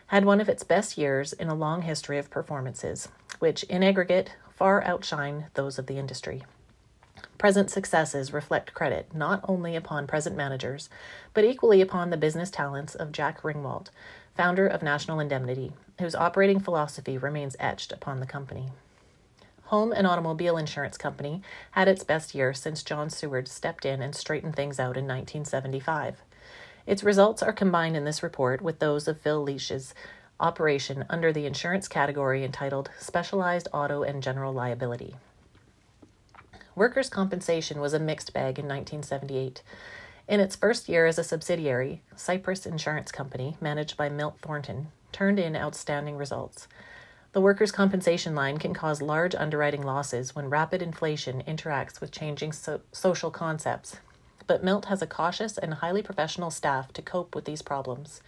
had 0.08 0.25
one 0.25 0.40
of 0.40 0.49
its 0.49 0.62
best 0.62 0.99
years 0.99 1.32
in 1.32 1.49
a 1.49 1.54
long 1.54 1.82
history 1.82 2.18
of 2.18 2.30
performances, 2.30 3.08
which 3.38 3.62
in 3.64 3.82
aggregate 3.82 4.32
far 4.54 4.84
outshine 4.84 5.46
those 5.54 5.78
of 5.78 5.87
the 5.87 5.99
industry. 5.99 6.44
Present 7.38 7.70
successes 7.70 8.32
reflect 8.32 8.75
credit 8.75 9.14
not 9.14 9.40
only 9.49 9.75
upon 9.75 10.06
present 10.06 10.37
managers, 10.37 10.88
but 11.34 11.44
equally 11.44 11.80
upon 11.80 12.11
the 12.11 12.16
business 12.16 12.50
talents 12.50 12.94
of 12.94 13.11
Jack 13.11 13.42
Ringwalt, 13.42 13.88
founder 14.37 14.66
of 14.66 14.82
National 14.82 15.18
Indemnity, 15.18 15.72
whose 15.99 16.14
operating 16.14 16.61
philosophy 16.61 17.18
remains 17.18 17.56
etched 17.58 17.90
upon 17.92 18.20
the 18.20 18.26
company. 18.26 18.70
Home 19.72 19.90
and 19.90 20.06
Automobile 20.06 20.58
Insurance 20.58 20.98
Company 20.98 21.40
had 21.70 21.88
its 21.88 22.04
best 22.04 22.34
year 22.34 22.52
since 22.52 22.82
John 22.82 23.08
Seward 23.08 23.48
stepped 23.48 23.86
in 23.86 24.02
and 24.02 24.14
straightened 24.14 24.54
things 24.54 24.78
out 24.78 24.98
in 24.98 25.06
1975. 25.06 26.20
Its 26.86 27.02
results 27.02 27.42
are 27.42 27.54
combined 27.54 27.96
in 27.96 28.04
this 28.04 28.22
report 28.22 28.60
with 28.60 28.80
those 28.80 29.08
of 29.08 29.22
Phil 29.22 29.42
Leach's 29.42 29.94
operation 30.38 31.06
under 31.08 31.32
the 31.32 31.46
insurance 31.46 31.88
category 31.88 32.44
entitled 32.44 32.90
Specialized 32.98 33.66
Auto 33.72 34.02
and 34.02 34.22
General 34.22 34.52
Liability. 34.52 35.16
Workers' 36.74 37.08
compensation 37.08 37.80
was 37.80 37.94
a 37.94 37.98
mixed 37.98 38.34
bag 38.34 38.58
in 38.58 38.66
1978. 38.66 39.62
In 40.28 40.38
its 40.38 40.54
first 40.54 40.86
year 40.86 41.06
as 41.06 41.18
a 41.18 41.24
subsidiary, 41.24 42.02
Cypress 42.14 42.66
Insurance 42.66 43.10
Company, 43.10 43.56
managed 43.58 43.96
by 43.96 44.10
Milt 44.10 44.36
Thornton, 44.42 44.88
turned 45.12 45.38
in 45.38 45.56
outstanding 45.56 46.18
results. 46.18 46.68
The 47.32 47.40
workers' 47.40 47.72
compensation 47.72 48.34
line 48.34 48.58
can 48.58 48.74
cause 48.74 49.00
large 49.00 49.34
underwriting 49.34 49.82
losses 49.82 50.36
when 50.36 50.50
rapid 50.50 50.82
inflation 50.82 51.42
interacts 51.48 51.98
with 51.98 52.10
changing 52.10 52.52
so- 52.52 52.82
social 52.92 53.30
concepts, 53.30 53.96
but 54.46 54.62
Milt 54.62 54.84
has 54.86 55.00
a 55.00 55.06
cautious 55.06 55.56
and 55.56 55.74
highly 55.74 56.02
professional 56.02 56.50
staff 56.50 56.92
to 56.92 57.00
cope 57.00 57.34
with 57.34 57.46
these 57.46 57.62
problems. 57.62 58.20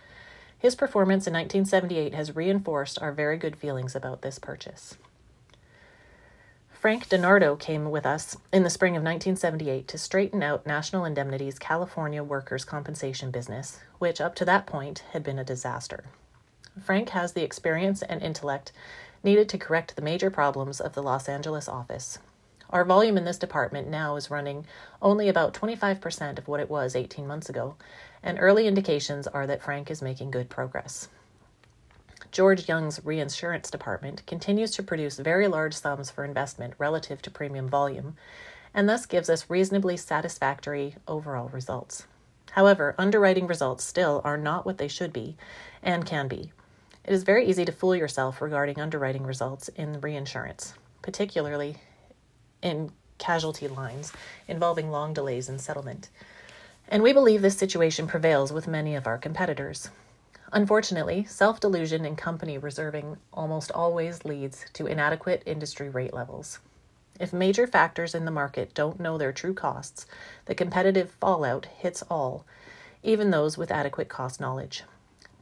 His 0.58 0.74
performance 0.74 1.26
in 1.26 1.34
1978 1.34 2.14
has 2.14 2.34
reinforced 2.34 2.98
our 3.02 3.12
very 3.12 3.36
good 3.36 3.56
feelings 3.56 3.94
about 3.94 4.22
this 4.22 4.38
purchase. 4.38 4.96
Frank 6.70 7.06
DiNardo 7.08 7.58
came 7.58 7.90
with 7.90 8.06
us 8.06 8.38
in 8.54 8.62
the 8.62 8.70
spring 8.70 8.92
of 8.92 9.02
1978 9.02 9.86
to 9.88 9.98
straighten 9.98 10.42
out 10.42 10.66
National 10.66 11.04
Indemnity's 11.04 11.58
California 11.58 12.24
workers' 12.24 12.64
compensation 12.64 13.30
business, 13.30 13.80
which 13.98 14.20
up 14.20 14.34
to 14.36 14.46
that 14.46 14.66
point 14.66 15.04
had 15.12 15.22
been 15.22 15.38
a 15.38 15.44
disaster. 15.44 16.04
Frank 16.82 17.10
has 17.10 17.32
the 17.32 17.44
experience 17.44 18.02
and 18.02 18.20
intellect 18.22 18.72
needed 19.22 19.48
to 19.48 19.58
correct 19.58 19.94
the 19.94 20.02
major 20.02 20.30
problems 20.30 20.80
of 20.80 20.94
the 20.94 21.02
Los 21.02 21.28
Angeles 21.28 21.68
office. 21.68 22.18
Our 22.70 22.84
volume 22.84 23.16
in 23.16 23.24
this 23.24 23.38
department 23.38 23.88
now 23.88 24.16
is 24.16 24.30
running 24.30 24.66
only 25.00 25.28
about 25.28 25.54
25% 25.54 26.38
of 26.38 26.48
what 26.48 26.60
it 26.60 26.68
was 26.68 26.96
18 26.96 27.26
months 27.26 27.48
ago, 27.48 27.76
and 28.22 28.38
early 28.40 28.66
indications 28.66 29.28
are 29.28 29.46
that 29.46 29.62
Frank 29.62 29.90
is 29.90 30.02
making 30.02 30.32
good 30.32 30.50
progress. 30.50 31.08
George 32.32 32.68
Young's 32.68 33.04
reinsurance 33.04 33.70
department 33.70 34.26
continues 34.26 34.72
to 34.72 34.82
produce 34.82 35.18
very 35.18 35.46
large 35.46 35.74
sums 35.74 36.10
for 36.10 36.24
investment 36.24 36.74
relative 36.78 37.22
to 37.22 37.30
premium 37.30 37.68
volume, 37.68 38.16
and 38.74 38.88
thus 38.88 39.06
gives 39.06 39.30
us 39.30 39.48
reasonably 39.48 39.96
satisfactory 39.96 40.96
overall 41.06 41.48
results. 41.50 42.08
However, 42.50 42.96
underwriting 42.98 43.46
results 43.46 43.84
still 43.84 44.20
are 44.24 44.36
not 44.36 44.66
what 44.66 44.78
they 44.78 44.88
should 44.88 45.12
be 45.12 45.36
and 45.80 46.04
can 46.04 46.26
be. 46.26 46.50
It 47.04 47.12
is 47.12 47.22
very 47.22 47.46
easy 47.46 47.66
to 47.66 47.72
fool 47.72 47.94
yourself 47.94 48.40
regarding 48.40 48.80
underwriting 48.80 49.24
results 49.24 49.68
in 49.68 50.00
reinsurance, 50.00 50.72
particularly 51.02 51.76
in 52.62 52.92
casualty 53.18 53.68
lines 53.68 54.10
involving 54.48 54.90
long 54.90 55.12
delays 55.12 55.50
in 55.50 55.58
settlement. 55.58 56.08
And 56.88 57.02
we 57.02 57.12
believe 57.12 57.42
this 57.42 57.58
situation 57.58 58.06
prevails 58.06 58.54
with 58.54 58.66
many 58.66 58.94
of 58.94 59.06
our 59.06 59.18
competitors. 59.18 59.90
Unfortunately, 60.50 61.24
self 61.24 61.60
delusion 61.60 62.06
in 62.06 62.16
company 62.16 62.56
reserving 62.56 63.18
almost 63.34 63.70
always 63.72 64.24
leads 64.24 64.64
to 64.72 64.86
inadequate 64.86 65.42
industry 65.44 65.90
rate 65.90 66.14
levels. 66.14 66.58
If 67.20 67.34
major 67.34 67.66
factors 67.66 68.14
in 68.14 68.24
the 68.24 68.30
market 68.30 68.72
don't 68.72 68.98
know 68.98 69.18
their 69.18 69.32
true 69.32 69.52
costs, 69.52 70.06
the 70.46 70.54
competitive 70.54 71.10
fallout 71.10 71.66
hits 71.66 72.02
all, 72.10 72.46
even 73.02 73.30
those 73.30 73.58
with 73.58 73.70
adequate 73.70 74.08
cost 74.08 74.40
knowledge. 74.40 74.84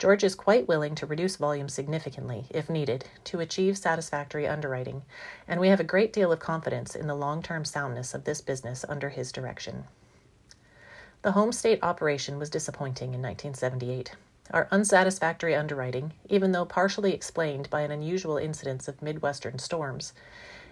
George 0.02 0.24
is 0.24 0.34
quite 0.34 0.66
willing 0.66 0.96
to 0.96 1.06
reduce 1.06 1.36
volume 1.36 1.68
significantly, 1.68 2.46
if 2.50 2.68
needed, 2.68 3.04
to 3.22 3.38
achieve 3.38 3.78
satisfactory 3.78 4.48
underwriting, 4.48 5.02
and 5.46 5.60
we 5.60 5.68
have 5.68 5.78
a 5.78 5.84
great 5.84 6.12
deal 6.12 6.32
of 6.32 6.40
confidence 6.40 6.96
in 6.96 7.06
the 7.06 7.14
long 7.14 7.40
term 7.40 7.64
soundness 7.64 8.12
of 8.12 8.24
this 8.24 8.40
business 8.40 8.84
under 8.88 9.10
his 9.10 9.30
direction. 9.30 9.84
The 11.22 11.30
home 11.30 11.52
state 11.52 11.78
operation 11.84 12.36
was 12.40 12.50
disappointing 12.50 13.14
in 13.14 13.22
1978. 13.22 14.16
Our 14.50 14.66
unsatisfactory 14.72 15.54
underwriting, 15.54 16.14
even 16.28 16.50
though 16.50 16.64
partially 16.64 17.14
explained 17.14 17.70
by 17.70 17.82
an 17.82 17.92
unusual 17.92 18.38
incidence 18.38 18.88
of 18.88 19.02
Midwestern 19.02 19.60
storms, 19.60 20.14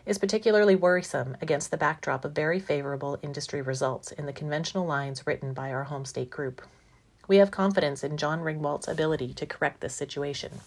is 0.06 0.18
particularly 0.18 0.74
worrisome 0.74 1.36
against 1.40 1.70
the 1.70 1.76
backdrop 1.76 2.24
of 2.24 2.32
very 2.32 2.58
favorable 2.58 3.16
industry 3.22 3.62
results 3.62 4.10
in 4.10 4.26
the 4.26 4.32
conventional 4.32 4.86
lines 4.86 5.24
written 5.24 5.52
by 5.52 5.70
our 5.70 5.84
home 5.84 6.04
state 6.04 6.30
group. 6.30 6.62
We 7.30 7.36
have 7.36 7.52
confidence 7.52 8.02
in 8.02 8.16
John 8.16 8.40
Ringwalt's 8.40 8.88
ability 8.88 9.34
to 9.34 9.46
correct 9.46 9.82
this 9.82 9.94
situation. 9.94 10.62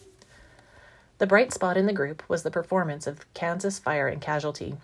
The 1.18 1.28
bright 1.28 1.52
spot 1.52 1.76
in 1.76 1.88
the 1.88 1.92
group 1.92 2.24
was 2.30 2.44
the 2.44 2.52
performance 2.52 3.06
of 3.06 3.26
Kansas 3.34 3.80
Fire 3.80 4.08
and 4.08 4.22
Casualty 4.22 4.78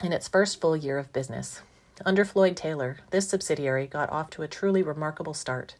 in 0.00 0.12
its 0.12 0.28
first 0.28 0.60
full 0.60 0.76
year 0.76 0.98
of 0.98 1.12
business. 1.12 1.62
Under 2.04 2.24
Floyd 2.24 2.56
Taylor, 2.56 2.98
this 3.10 3.28
subsidiary 3.28 3.88
got 3.88 4.08
off 4.12 4.30
to 4.30 4.42
a 4.42 4.46
truly 4.46 4.84
remarkable 4.84 5.34
start. 5.34 5.74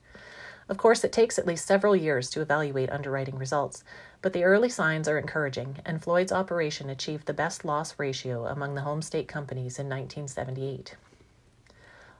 Of 0.68 0.78
course, 0.78 1.04
it 1.04 1.12
takes 1.12 1.38
at 1.38 1.46
least 1.46 1.64
several 1.64 1.94
years 1.94 2.28
to 2.30 2.40
evaluate 2.40 2.90
underwriting 2.90 3.38
results, 3.38 3.84
but 4.22 4.32
the 4.32 4.42
early 4.42 4.68
signs 4.68 5.06
are 5.06 5.16
encouraging, 5.16 5.76
and 5.86 6.02
Floyd's 6.02 6.32
operation 6.32 6.90
achieved 6.90 7.26
the 7.26 7.32
best 7.32 7.64
loss 7.64 7.94
ratio 8.00 8.46
among 8.46 8.74
the 8.74 8.80
home 8.80 9.00
state 9.00 9.28
companies 9.28 9.78
in 9.78 9.88
1978. 9.88 10.96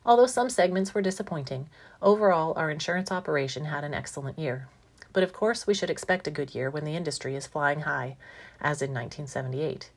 Although 0.07 0.27
some 0.27 0.49
segments 0.49 0.95
were 0.95 1.03
disappointing, 1.03 1.69
overall 2.01 2.55
our 2.57 2.71
insurance 2.71 3.11
operation 3.11 3.65
had 3.65 3.83
an 3.83 3.93
excellent 3.93 4.39
year. 4.39 4.69
But 5.13 5.25
of 5.25 5.33
course, 5.33 5.67
we 5.67 5.75
should 5.75 5.91
expect 5.91 6.29
a 6.29 6.31
good 6.31 6.55
year 6.55 6.71
when 6.71 6.85
the 6.85 6.95
industry 6.95 7.35
is 7.35 7.49
flying 7.49 7.81
high, 7.81 8.17
as 8.61 8.81
in 8.81 8.95
1978. 8.95 9.91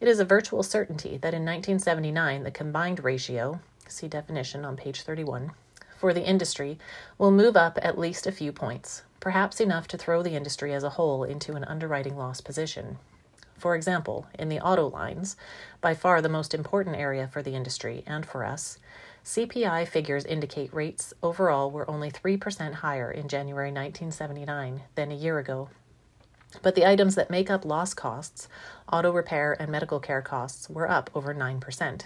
It 0.00 0.08
is 0.08 0.18
a 0.18 0.24
virtual 0.24 0.64
certainty 0.64 1.10
that 1.18 1.32
in 1.32 1.44
1979 1.44 2.42
the 2.42 2.50
combined 2.50 3.04
ratio, 3.04 3.60
see 3.86 4.08
definition 4.08 4.64
on 4.64 4.76
page 4.76 5.02
31, 5.02 5.52
for 5.96 6.12
the 6.12 6.26
industry 6.26 6.76
will 7.16 7.30
move 7.30 7.56
up 7.56 7.78
at 7.80 7.96
least 7.96 8.26
a 8.26 8.32
few 8.32 8.50
points, 8.50 9.04
perhaps 9.20 9.60
enough 9.60 9.86
to 9.88 9.96
throw 9.96 10.24
the 10.24 10.34
industry 10.34 10.74
as 10.74 10.82
a 10.82 10.90
whole 10.90 11.22
into 11.22 11.54
an 11.54 11.64
underwriting 11.64 12.16
loss 12.16 12.40
position. 12.40 12.98
For 13.56 13.74
example, 13.74 14.26
in 14.38 14.48
the 14.48 14.60
auto 14.60 14.88
lines, 14.88 15.36
by 15.80 15.94
far 15.94 16.20
the 16.20 16.28
most 16.28 16.52
important 16.52 16.96
area 16.96 17.28
for 17.28 17.42
the 17.42 17.54
industry 17.54 18.02
and 18.06 18.26
for 18.26 18.44
us, 18.44 18.78
CPI 19.26 19.86
figures 19.88 20.24
indicate 20.24 20.72
rates 20.72 21.12
overall 21.22 21.70
were 21.70 21.90
only 21.90 22.10
3% 22.10 22.74
higher 22.74 23.10
in 23.10 23.28
January 23.28 23.68
1979 23.68 24.84
than 24.94 25.12
a 25.12 25.14
year 25.14 25.38
ago 25.38 25.68
but 26.62 26.74
the 26.74 26.86
items 26.86 27.14
that 27.14 27.30
make 27.30 27.50
up 27.50 27.64
loss 27.64 27.94
costs, 27.94 28.48
auto 28.92 29.10
repair 29.12 29.56
and 29.60 29.70
medical 29.70 30.00
care 30.00 30.22
costs, 30.22 30.68
were 30.68 30.90
up 30.90 31.10
over 31.14 31.34
9%. 31.34 32.02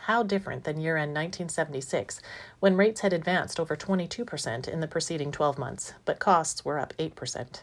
How 0.00 0.22
different 0.22 0.64
than 0.64 0.80
year 0.80 0.96
end 0.96 1.14
1976, 1.14 2.20
when 2.60 2.76
rates 2.76 3.00
had 3.00 3.12
advanced 3.12 3.58
over 3.58 3.76
22% 3.76 4.68
in 4.68 4.80
the 4.80 4.88
preceding 4.88 5.32
12 5.32 5.58
months, 5.58 5.94
but 6.04 6.18
costs 6.18 6.64
were 6.64 6.78
up 6.78 6.92
8%. 6.98 7.60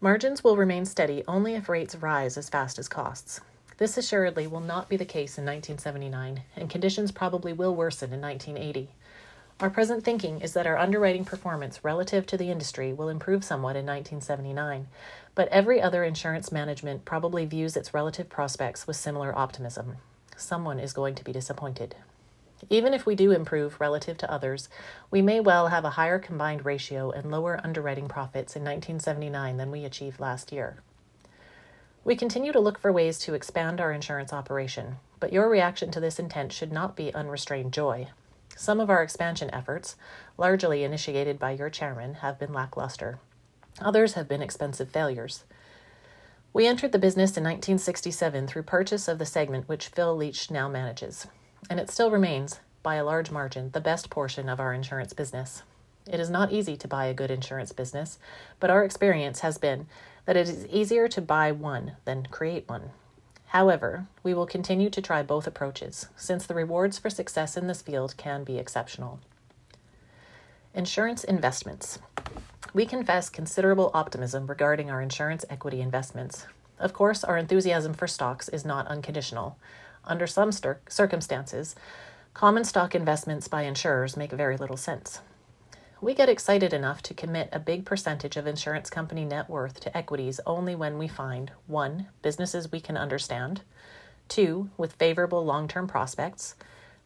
Margins 0.00 0.44
will 0.44 0.56
remain 0.56 0.84
steady 0.84 1.24
only 1.26 1.54
if 1.54 1.68
rates 1.68 1.96
rise 1.96 2.38
as 2.38 2.48
fast 2.48 2.78
as 2.78 2.88
costs. 2.88 3.40
This 3.78 3.96
assuredly 3.96 4.48
will 4.48 4.60
not 4.60 4.88
be 4.88 4.96
the 4.96 5.04
case 5.04 5.38
in 5.38 5.44
1979, 5.44 6.42
and 6.56 6.68
conditions 6.68 7.12
probably 7.12 7.52
will 7.52 7.76
worsen 7.76 8.12
in 8.12 8.20
1980. 8.20 8.90
Our 9.60 9.70
present 9.70 10.04
thinking 10.04 10.40
is 10.40 10.52
that 10.54 10.66
our 10.66 10.76
underwriting 10.76 11.24
performance 11.24 11.84
relative 11.84 12.26
to 12.26 12.36
the 12.36 12.50
industry 12.50 12.92
will 12.92 13.08
improve 13.08 13.44
somewhat 13.44 13.76
in 13.76 13.86
1979, 13.86 14.88
but 15.36 15.46
every 15.48 15.80
other 15.80 16.02
insurance 16.02 16.50
management 16.50 17.04
probably 17.04 17.44
views 17.44 17.76
its 17.76 17.94
relative 17.94 18.28
prospects 18.28 18.88
with 18.88 18.96
similar 18.96 19.36
optimism. 19.38 19.98
Someone 20.36 20.80
is 20.80 20.92
going 20.92 21.14
to 21.14 21.24
be 21.24 21.32
disappointed. 21.32 21.94
Even 22.68 22.92
if 22.92 23.06
we 23.06 23.14
do 23.14 23.30
improve 23.30 23.80
relative 23.80 24.18
to 24.18 24.30
others, 24.30 24.68
we 25.12 25.22
may 25.22 25.38
well 25.38 25.68
have 25.68 25.84
a 25.84 25.90
higher 25.90 26.18
combined 26.18 26.64
ratio 26.64 27.12
and 27.12 27.30
lower 27.30 27.60
underwriting 27.62 28.08
profits 28.08 28.56
in 28.56 28.62
1979 28.62 29.56
than 29.56 29.70
we 29.70 29.84
achieved 29.84 30.18
last 30.18 30.50
year. 30.50 30.82
We 32.08 32.16
continue 32.16 32.52
to 32.52 32.60
look 32.60 32.78
for 32.78 32.90
ways 32.90 33.18
to 33.18 33.34
expand 33.34 33.82
our 33.82 33.92
insurance 33.92 34.32
operation, 34.32 34.96
but 35.20 35.30
your 35.30 35.46
reaction 35.46 35.90
to 35.90 36.00
this 36.00 36.18
intent 36.18 36.54
should 36.54 36.72
not 36.72 36.96
be 36.96 37.12
unrestrained 37.12 37.74
joy. 37.74 38.08
Some 38.56 38.80
of 38.80 38.88
our 38.88 39.02
expansion 39.02 39.50
efforts, 39.52 39.94
largely 40.38 40.84
initiated 40.84 41.38
by 41.38 41.50
your 41.50 41.68
chairman, 41.68 42.14
have 42.14 42.38
been 42.38 42.54
lackluster. 42.54 43.18
Others 43.82 44.14
have 44.14 44.26
been 44.26 44.40
expensive 44.40 44.88
failures. 44.88 45.44
We 46.54 46.66
entered 46.66 46.92
the 46.92 46.98
business 46.98 47.36
in 47.36 47.44
1967 47.44 48.46
through 48.46 48.62
purchase 48.62 49.06
of 49.06 49.18
the 49.18 49.26
segment 49.26 49.68
which 49.68 49.88
Phil 49.88 50.16
Leach 50.16 50.50
now 50.50 50.66
manages, 50.66 51.26
and 51.68 51.78
it 51.78 51.90
still 51.90 52.10
remains, 52.10 52.60
by 52.82 52.94
a 52.94 53.04
large 53.04 53.30
margin, 53.30 53.72
the 53.72 53.82
best 53.82 54.08
portion 54.08 54.48
of 54.48 54.60
our 54.60 54.72
insurance 54.72 55.12
business. 55.12 55.62
It 56.10 56.20
is 56.20 56.30
not 56.30 56.52
easy 56.52 56.74
to 56.78 56.88
buy 56.88 57.04
a 57.04 57.12
good 57.12 57.30
insurance 57.30 57.72
business, 57.72 58.18
but 58.60 58.70
our 58.70 58.82
experience 58.82 59.40
has 59.40 59.58
been 59.58 59.88
that 60.28 60.36
it 60.36 60.46
is 60.46 60.66
easier 60.66 61.08
to 61.08 61.22
buy 61.22 61.50
one 61.50 61.92
than 62.04 62.26
create 62.26 62.68
one. 62.68 62.90
However, 63.46 64.08
we 64.22 64.34
will 64.34 64.44
continue 64.44 64.90
to 64.90 65.00
try 65.00 65.22
both 65.22 65.46
approaches, 65.46 66.08
since 66.18 66.44
the 66.44 66.52
rewards 66.52 66.98
for 66.98 67.08
success 67.08 67.56
in 67.56 67.66
this 67.66 67.80
field 67.80 68.14
can 68.18 68.44
be 68.44 68.58
exceptional. 68.58 69.20
Insurance 70.74 71.24
investments. 71.24 71.98
We 72.74 72.84
confess 72.84 73.30
considerable 73.30 73.90
optimism 73.94 74.46
regarding 74.46 74.90
our 74.90 75.00
insurance 75.00 75.46
equity 75.48 75.80
investments. 75.80 76.44
Of 76.78 76.92
course, 76.92 77.24
our 77.24 77.38
enthusiasm 77.38 77.94
for 77.94 78.06
stocks 78.06 78.50
is 78.50 78.66
not 78.66 78.86
unconditional. 78.86 79.56
Under 80.04 80.26
some 80.26 80.52
circumstances, 80.52 81.74
common 82.34 82.64
stock 82.64 82.94
investments 82.94 83.48
by 83.48 83.62
insurers 83.62 84.14
make 84.14 84.32
very 84.32 84.58
little 84.58 84.76
sense. 84.76 85.22
We 86.00 86.14
get 86.14 86.28
excited 86.28 86.72
enough 86.72 87.02
to 87.02 87.14
commit 87.14 87.48
a 87.50 87.58
big 87.58 87.84
percentage 87.84 88.36
of 88.36 88.46
insurance 88.46 88.88
company 88.88 89.24
net 89.24 89.50
worth 89.50 89.80
to 89.80 89.96
equities 89.96 90.38
only 90.46 90.76
when 90.76 90.96
we 90.96 91.08
find 91.08 91.50
1. 91.66 92.06
businesses 92.22 92.70
we 92.70 92.80
can 92.80 92.96
understand, 92.96 93.62
2. 94.28 94.70
with 94.76 94.92
favorable 94.92 95.44
long 95.44 95.66
term 95.66 95.88
prospects, 95.88 96.54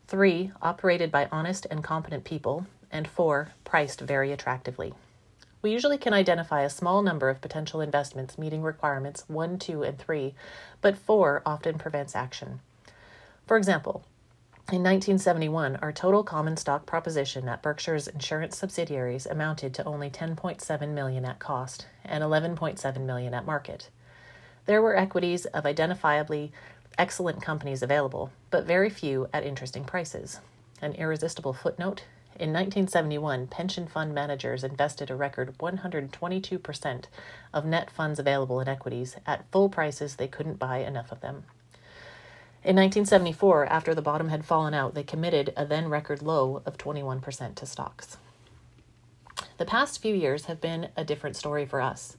3. 0.08 0.52
operated 0.60 1.10
by 1.10 1.26
honest 1.32 1.66
and 1.70 1.82
competent 1.82 2.24
people, 2.24 2.66
and 2.90 3.08
4. 3.08 3.52
priced 3.64 4.02
very 4.02 4.30
attractively. 4.30 4.92
We 5.62 5.72
usually 5.72 5.96
can 5.96 6.12
identify 6.12 6.60
a 6.60 6.68
small 6.68 7.00
number 7.00 7.30
of 7.30 7.40
potential 7.40 7.80
investments 7.80 8.36
meeting 8.36 8.60
requirements 8.60 9.24
1, 9.26 9.58
2, 9.58 9.84
and 9.84 9.98
3, 9.98 10.34
but 10.82 10.98
4 10.98 11.40
often 11.46 11.78
prevents 11.78 12.14
action. 12.14 12.60
For 13.46 13.56
example, 13.56 14.04
in 14.70 14.82
1971, 14.82 15.76
our 15.76 15.92
total 15.92 16.22
common 16.22 16.56
stock 16.56 16.86
proposition 16.86 17.48
at 17.48 17.62
Berkshire's 17.62 18.08
insurance 18.08 18.56
subsidiaries 18.56 19.26
amounted 19.26 19.74
to 19.74 19.84
only 19.84 20.08
10.7 20.08 20.88
million 20.88 21.24
at 21.24 21.38
cost 21.38 21.86
and 22.04 22.22
11.7 22.22 23.00
million 23.00 23.34
at 23.34 23.44
market. 23.44 23.90
There 24.66 24.80
were 24.80 24.96
equities 24.96 25.46
of 25.46 25.64
identifiably 25.64 26.52
excellent 26.96 27.42
companies 27.42 27.82
available, 27.82 28.30
but 28.50 28.64
very 28.64 28.88
few 28.88 29.28
at 29.32 29.44
interesting 29.44 29.84
prices. 29.84 30.40
An 30.80 30.94
irresistible 30.94 31.52
footnote 31.52 32.04
in 32.36 32.50
1971, 32.50 33.48
pension 33.48 33.86
fund 33.86 34.14
managers 34.14 34.64
invested 34.64 35.10
a 35.10 35.14
record 35.14 35.58
122% 35.58 37.04
of 37.52 37.66
net 37.66 37.90
funds 37.90 38.18
available 38.18 38.58
in 38.60 38.68
equities 38.68 39.16
at 39.26 39.44
full 39.52 39.68
prices 39.68 40.16
they 40.16 40.28
couldn't 40.28 40.58
buy 40.58 40.78
enough 40.78 41.12
of 41.12 41.20
them. 41.20 41.44
In 42.64 42.76
1974, 42.76 43.66
after 43.66 43.92
the 43.92 44.02
bottom 44.02 44.28
had 44.28 44.44
fallen 44.44 44.72
out, 44.72 44.94
they 44.94 45.02
committed 45.02 45.52
a 45.56 45.66
then 45.66 45.88
record 45.88 46.22
low 46.22 46.62
of 46.64 46.78
21% 46.78 47.56
to 47.56 47.66
stocks. 47.66 48.18
The 49.58 49.64
past 49.64 50.00
few 50.00 50.14
years 50.14 50.44
have 50.44 50.60
been 50.60 50.90
a 50.96 51.04
different 51.04 51.34
story 51.34 51.66
for 51.66 51.80
us. 51.80 52.16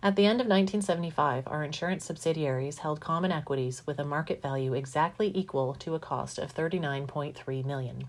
At 0.00 0.14
the 0.14 0.24
end 0.24 0.40
of 0.40 0.46
1975, 0.46 1.48
our 1.48 1.64
insurance 1.64 2.04
subsidiaries 2.04 2.78
held 2.78 3.00
common 3.00 3.32
equities 3.32 3.84
with 3.84 3.98
a 3.98 4.04
market 4.04 4.40
value 4.40 4.72
exactly 4.72 5.32
equal 5.34 5.74
to 5.74 5.96
a 5.96 6.00
cost 6.00 6.38
of 6.38 6.54
39.3 6.54 7.64
million. 7.64 8.08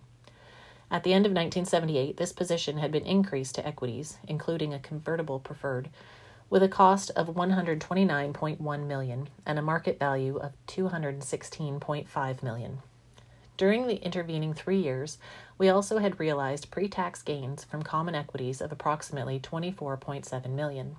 At 0.92 1.04
the 1.04 1.14
end 1.14 1.26
of 1.26 1.32
1978, 1.32 2.18
this 2.18 2.34
position 2.34 2.78
had 2.78 2.92
been 2.92 3.06
increased 3.06 3.56
to 3.56 3.66
equities, 3.66 4.18
including 4.28 4.76
a 4.76 4.80
convertible 4.80 5.40
preferred, 5.40 5.90
with 6.50 6.64
a 6.64 6.68
cost 6.68 7.12
of 7.16 7.28
129.1 7.28 8.88
million 8.88 9.30
and 9.46 9.60
a 9.60 9.62
market 9.62 10.00
value 10.00 10.38
of 10.38 10.54
216.5 10.68 12.44
million. 12.44 12.80
During 13.56 13.88
the 13.88 14.04
intervening 14.04 14.54
3 14.54 14.80
years, 14.80 15.18
we 15.58 15.70
also 15.70 16.00
had 16.00 16.20
realized 16.20 16.72
pre-tax 16.72 17.22
gains 17.22 17.64
from 17.64 17.84
common 17.84 18.16
equities 18.16 18.62
of 18.62 18.72
approximately 18.72 19.40
24.7 19.40 20.50
million. 20.50 20.96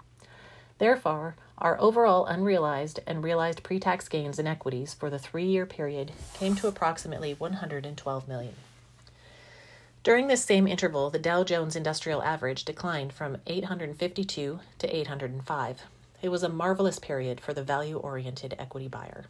Therefore, 0.78 1.36
our 1.58 1.80
overall 1.80 2.26
unrealized 2.26 3.00
and 3.06 3.22
realized 3.22 3.62
pre-tax 3.62 4.08
gains 4.08 4.38
in 4.38 4.46
equities 4.46 4.92
for 4.94 5.08
the 5.08 5.18
3-year 5.18 5.66
period 5.66 6.12
came 6.34 6.56
to 6.56 6.68
approximately 6.68 7.34
112 7.34 8.28
million. 8.28 8.54
During 10.04 10.26
this 10.26 10.44
same 10.44 10.68
interval, 10.68 11.08
the 11.08 11.18
Dow 11.18 11.44
Jones 11.44 11.74
Industrial 11.74 12.22
Average 12.22 12.66
declined 12.66 13.14
from 13.14 13.38
852 13.46 14.60
to 14.78 14.96
805. 14.96 15.80
It 16.20 16.28
was 16.28 16.42
a 16.42 16.48
marvelous 16.50 16.98
period 16.98 17.40
for 17.40 17.54
the 17.54 17.62
value 17.62 17.96
oriented 17.96 18.54
equity 18.58 18.86
buyer. 18.86 19.24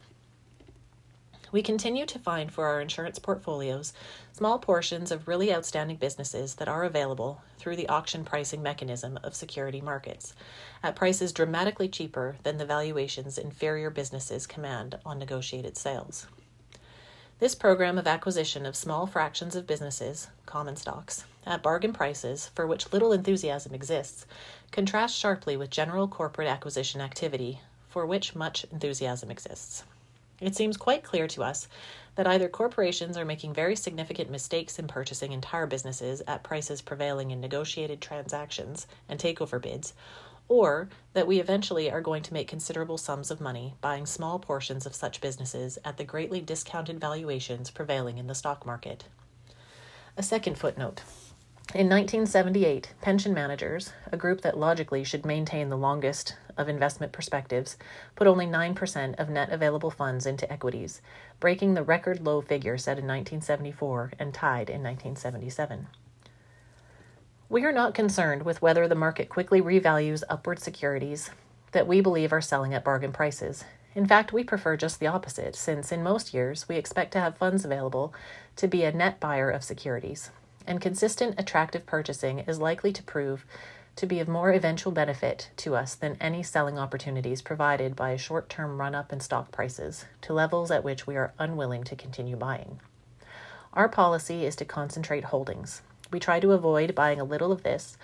We 1.52 1.62
continue 1.62 2.06
to 2.06 2.18
find 2.18 2.50
for 2.50 2.66
our 2.66 2.80
insurance 2.80 3.20
portfolios 3.20 3.92
small 4.32 4.58
portions 4.58 5.12
of 5.12 5.28
really 5.28 5.54
outstanding 5.54 5.98
businesses 5.98 6.56
that 6.56 6.66
are 6.66 6.82
available 6.82 7.40
through 7.56 7.76
the 7.76 7.88
auction 7.88 8.24
pricing 8.24 8.60
mechanism 8.60 9.16
of 9.22 9.36
security 9.36 9.80
markets 9.80 10.34
at 10.82 10.96
prices 10.96 11.32
dramatically 11.32 11.88
cheaper 11.88 12.34
than 12.42 12.58
the 12.58 12.66
valuations 12.66 13.38
inferior 13.38 13.90
businesses 13.90 14.44
command 14.48 14.98
on 15.06 15.20
negotiated 15.20 15.76
sales. 15.76 16.26
This 17.40 17.56
program 17.56 17.98
of 17.98 18.06
acquisition 18.06 18.64
of 18.64 18.76
small 18.76 19.06
fractions 19.08 19.56
of 19.56 19.66
businesses, 19.66 20.28
common 20.46 20.76
stocks, 20.76 21.24
at 21.44 21.64
bargain 21.64 21.92
prices 21.92 22.50
for 22.54 22.64
which 22.64 22.92
little 22.92 23.12
enthusiasm 23.12 23.74
exists, 23.74 24.24
contrasts 24.70 25.18
sharply 25.18 25.56
with 25.56 25.68
general 25.68 26.06
corporate 26.06 26.46
acquisition 26.46 27.00
activity 27.00 27.60
for 27.88 28.06
which 28.06 28.36
much 28.36 28.64
enthusiasm 28.70 29.32
exists. 29.32 29.82
It 30.40 30.54
seems 30.54 30.76
quite 30.76 31.02
clear 31.02 31.26
to 31.28 31.42
us 31.42 31.66
that 32.14 32.26
either 32.28 32.48
corporations 32.48 33.16
are 33.16 33.24
making 33.24 33.52
very 33.52 33.74
significant 33.74 34.30
mistakes 34.30 34.78
in 34.78 34.86
purchasing 34.86 35.32
entire 35.32 35.66
businesses 35.66 36.22
at 36.28 36.44
prices 36.44 36.82
prevailing 36.82 37.32
in 37.32 37.40
negotiated 37.40 38.00
transactions 38.00 38.86
and 39.08 39.18
takeover 39.18 39.60
bids, 39.60 39.92
or 40.48 40.88
that 41.12 41.26
we 41.26 41.40
eventually 41.40 41.90
are 41.90 42.00
going 42.00 42.22
to 42.22 42.32
make 42.32 42.48
considerable 42.48 42.98
sums 42.98 43.30
of 43.30 43.40
money 43.40 43.74
buying 43.80 44.06
small 44.06 44.38
portions 44.38 44.86
of 44.86 44.94
such 44.94 45.20
businesses 45.20 45.78
at 45.84 45.96
the 45.96 46.04
greatly 46.04 46.40
discounted 46.40 47.00
valuations 47.00 47.70
prevailing 47.70 48.18
in 48.18 48.26
the 48.26 48.34
stock 48.34 48.66
market. 48.66 49.04
A 50.16 50.22
second 50.22 50.58
footnote. 50.58 51.02
In 51.72 51.88
1978, 51.88 52.92
pension 53.00 53.34
managers, 53.34 53.92
a 54.12 54.16
group 54.16 54.42
that 54.42 54.58
logically 54.58 55.02
should 55.02 55.24
maintain 55.24 55.70
the 55.70 55.78
longest 55.78 56.36
of 56.56 56.68
investment 56.68 57.10
perspectives, 57.10 57.76
put 58.14 58.28
only 58.28 58.46
9% 58.46 59.18
of 59.18 59.28
net 59.28 59.50
available 59.50 59.90
funds 59.90 60.26
into 60.26 60.50
equities, 60.52 61.00
breaking 61.40 61.74
the 61.74 61.82
record 61.82 62.20
low 62.20 62.40
figure 62.40 62.78
set 62.78 62.98
in 62.98 63.06
1974 63.06 64.12
and 64.20 64.32
tied 64.32 64.70
in 64.70 64.82
1977. 64.82 65.88
We 67.54 67.64
are 67.64 67.70
not 67.70 67.94
concerned 67.94 68.42
with 68.42 68.60
whether 68.62 68.88
the 68.88 68.96
market 68.96 69.28
quickly 69.28 69.62
revalues 69.62 70.24
upward 70.28 70.58
securities 70.58 71.30
that 71.70 71.86
we 71.86 72.00
believe 72.00 72.32
are 72.32 72.40
selling 72.40 72.74
at 72.74 72.82
bargain 72.82 73.12
prices. 73.12 73.62
In 73.94 74.08
fact, 74.08 74.32
we 74.32 74.42
prefer 74.42 74.76
just 74.76 74.98
the 74.98 75.06
opposite, 75.06 75.54
since 75.54 75.92
in 75.92 76.02
most 76.02 76.34
years 76.34 76.68
we 76.68 76.74
expect 76.74 77.12
to 77.12 77.20
have 77.20 77.38
funds 77.38 77.64
available 77.64 78.12
to 78.56 78.66
be 78.66 78.82
a 78.82 78.90
net 78.90 79.20
buyer 79.20 79.50
of 79.50 79.62
securities, 79.62 80.32
and 80.66 80.80
consistent, 80.80 81.38
attractive 81.38 81.86
purchasing 81.86 82.40
is 82.40 82.58
likely 82.58 82.92
to 82.92 83.04
prove 83.04 83.46
to 83.94 84.04
be 84.04 84.18
of 84.18 84.26
more 84.26 84.50
eventual 84.50 84.90
benefit 84.90 85.50
to 85.58 85.76
us 85.76 85.94
than 85.94 86.16
any 86.20 86.42
selling 86.42 86.76
opportunities 86.76 87.40
provided 87.40 87.94
by 87.94 88.10
a 88.10 88.18
short 88.18 88.48
term 88.48 88.80
run 88.80 88.96
up 88.96 89.12
in 89.12 89.20
stock 89.20 89.52
prices 89.52 90.06
to 90.22 90.32
levels 90.32 90.72
at 90.72 90.82
which 90.82 91.06
we 91.06 91.14
are 91.14 91.32
unwilling 91.38 91.84
to 91.84 91.94
continue 91.94 92.34
buying. 92.34 92.80
Our 93.74 93.88
policy 93.88 94.44
is 94.44 94.56
to 94.56 94.64
concentrate 94.64 95.26
holdings, 95.26 95.82
we 96.14 96.20
try 96.20 96.38
to 96.38 96.52
avoid 96.52 96.94
buying 96.94 97.18
a 97.18 97.24
little 97.24 97.50
of 97.50 97.64
this 97.64 97.96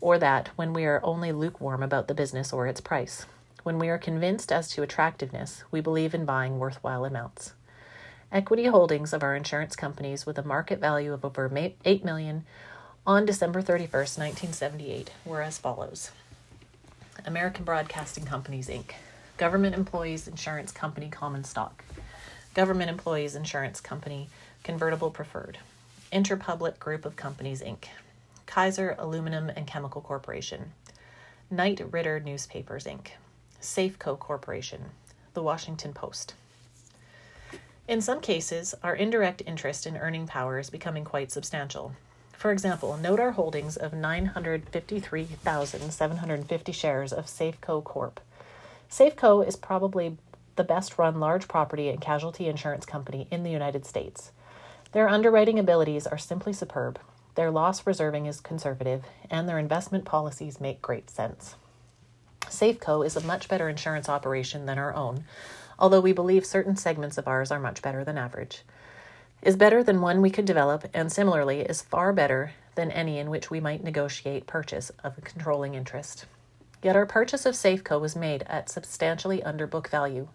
or 0.00 0.16
that 0.16 0.48
when 0.54 0.72
we 0.72 0.84
are 0.84 1.00
only 1.02 1.32
lukewarm 1.32 1.82
about 1.82 2.06
the 2.06 2.14
business 2.14 2.52
or 2.52 2.68
its 2.68 2.80
price. 2.80 3.26
When 3.64 3.80
we 3.80 3.88
are 3.88 3.98
convinced 3.98 4.52
as 4.52 4.68
to 4.70 4.82
attractiveness, 4.82 5.64
we 5.72 5.80
believe 5.80 6.14
in 6.14 6.24
buying 6.24 6.60
worthwhile 6.60 7.04
amounts. 7.04 7.54
Equity 8.30 8.66
holdings 8.66 9.12
of 9.12 9.24
our 9.24 9.34
insurance 9.34 9.74
companies 9.74 10.24
with 10.24 10.38
a 10.38 10.44
market 10.44 10.78
value 10.78 11.12
of 11.12 11.24
over 11.24 11.50
8 11.84 12.04
million 12.04 12.44
on 13.04 13.26
December 13.26 13.60
31st, 13.60 14.18
1978 14.18 15.10
were 15.24 15.42
as 15.42 15.58
follows. 15.58 16.12
American 17.26 17.64
Broadcasting 17.64 18.24
Companies 18.24 18.68
Inc. 18.68 18.92
Government 19.36 19.74
Employees 19.74 20.28
Insurance 20.28 20.70
Company 20.70 21.08
Common 21.08 21.42
Stock. 21.42 21.82
Government 22.54 22.88
Employees 22.88 23.34
Insurance 23.34 23.80
Company 23.80 24.28
Convertible 24.62 25.10
Preferred. 25.10 25.58
Interpublic 26.12 26.78
Group 26.78 27.04
of 27.04 27.16
Companies, 27.16 27.60
Inc., 27.60 27.88
Kaiser 28.46 28.94
Aluminum 28.98 29.50
and 29.50 29.66
Chemical 29.66 30.00
Corporation, 30.00 30.72
Knight 31.50 31.82
Ridder 31.90 32.20
Newspapers, 32.20 32.84
Inc., 32.84 33.08
Safeco 33.60 34.18
Corporation, 34.18 34.86
The 35.34 35.42
Washington 35.42 35.92
Post. 35.92 36.32
In 37.86 38.00
some 38.00 38.20
cases, 38.20 38.74
our 38.82 38.94
indirect 38.94 39.42
interest 39.46 39.86
in 39.86 39.98
earning 39.98 40.26
power 40.26 40.58
is 40.58 40.70
becoming 40.70 41.04
quite 41.04 41.30
substantial. 41.30 41.92
For 42.32 42.50
example, 42.52 42.96
note 42.96 43.20
our 43.20 43.32
holdings 43.32 43.76
of 43.76 43.92
953,750 43.92 46.72
shares 46.72 47.12
of 47.12 47.26
Safeco 47.26 47.84
Corp. 47.84 48.20
Safeco 48.90 49.46
is 49.46 49.56
probably 49.56 50.16
the 50.56 50.64
best 50.64 50.98
run 50.98 51.20
large 51.20 51.48
property 51.48 51.88
and 51.88 52.00
casualty 52.00 52.48
insurance 52.48 52.86
company 52.86 53.28
in 53.30 53.42
the 53.42 53.50
United 53.50 53.84
States. 53.84 54.32
Their 54.92 55.08
underwriting 55.08 55.58
abilities 55.58 56.06
are 56.06 56.18
simply 56.18 56.52
superb, 56.52 56.98
their 57.34 57.50
loss 57.50 57.86
reserving 57.86 58.26
is 58.26 58.40
conservative, 58.40 59.04
and 59.30 59.48
their 59.48 59.58
investment 59.58 60.04
policies 60.04 60.60
make 60.60 60.82
great 60.82 61.08
sense. 61.08 61.54
Safeco 62.40 63.06
is 63.06 63.14
a 63.14 63.24
much 63.24 63.48
better 63.48 63.68
insurance 63.68 64.08
operation 64.08 64.66
than 64.66 64.78
our 64.78 64.94
own, 64.94 65.24
although 65.78 66.00
we 66.00 66.12
believe 66.12 66.44
certain 66.44 66.74
segments 66.74 67.18
of 67.18 67.28
ours 67.28 67.50
are 67.50 67.60
much 67.60 67.82
better 67.82 68.02
than 68.02 68.18
average, 68.18 68.62
is 69.42 69.56
better 69.56 69.84
than 69.84 70.00
one 70.00 70.20
we 70.20 70.30
could 70.30 70.46
develop, 70.46 70.86
and 70.92 71.12
similarly 71.12 71.60
is 71.60 71.80
far 71.82 72.12
better 72.12 72.52
than 72.74 72.90
any 72.90 73.18
in 73.18 73.30
which 73.30 73.50
we 73.50 73.60
might 73.60 73.84
negotiate 73.84 74.46
purchase 74.46 74.90
of 75.04 75.16
a 75.16 75.20
controlling 75.20 75.74
interest. 75.74 76.26
Yet 76.82 76.96
our 76.96 77.06
purchase 77.06 77.46
of 77.46 77.54
Safeco 77.54 78.00
was 78.00 78.16
made 78.16 78.42
at 78.48 78.68
substantially 78.68 79.42
under 79.42 79.66
book 79.66 79.88
value. 79.88 80.28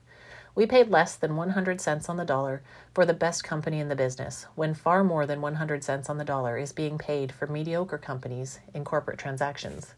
We 0.56 0.68
paid 0.68 0.90
less 0.90 1.16
than 1.16 1.36
100 1.36 1.82
cents 1.82 2.10
on 2.10 2.18
the 2.18 2.26
dollar 2.26 2.62
for 2.94 3.06
the 3.06 3.14
best 3.14 3.44
company 3.44 3.80
in 3.80 3.90
the 3.90 3.96
business, 3.96 4.46
when 4.54 4.76
far 4.76 5.04
more 5.04 5.26
than 5.26 5.42
100 5.42 5.84
cents 5.84 6.10
on 6.10 6.20
the 6.20 6.24
dollar 6.24 6.58
is 6.58 6.72
being 6.72 7.00
paid 7.00 7.32
for 7.32 7.48
mediocre 7.48 7.98
companies 7.98 8.60
in 8.72 8.86
corporate 8.86 9.18
transactions. 9.18 9.96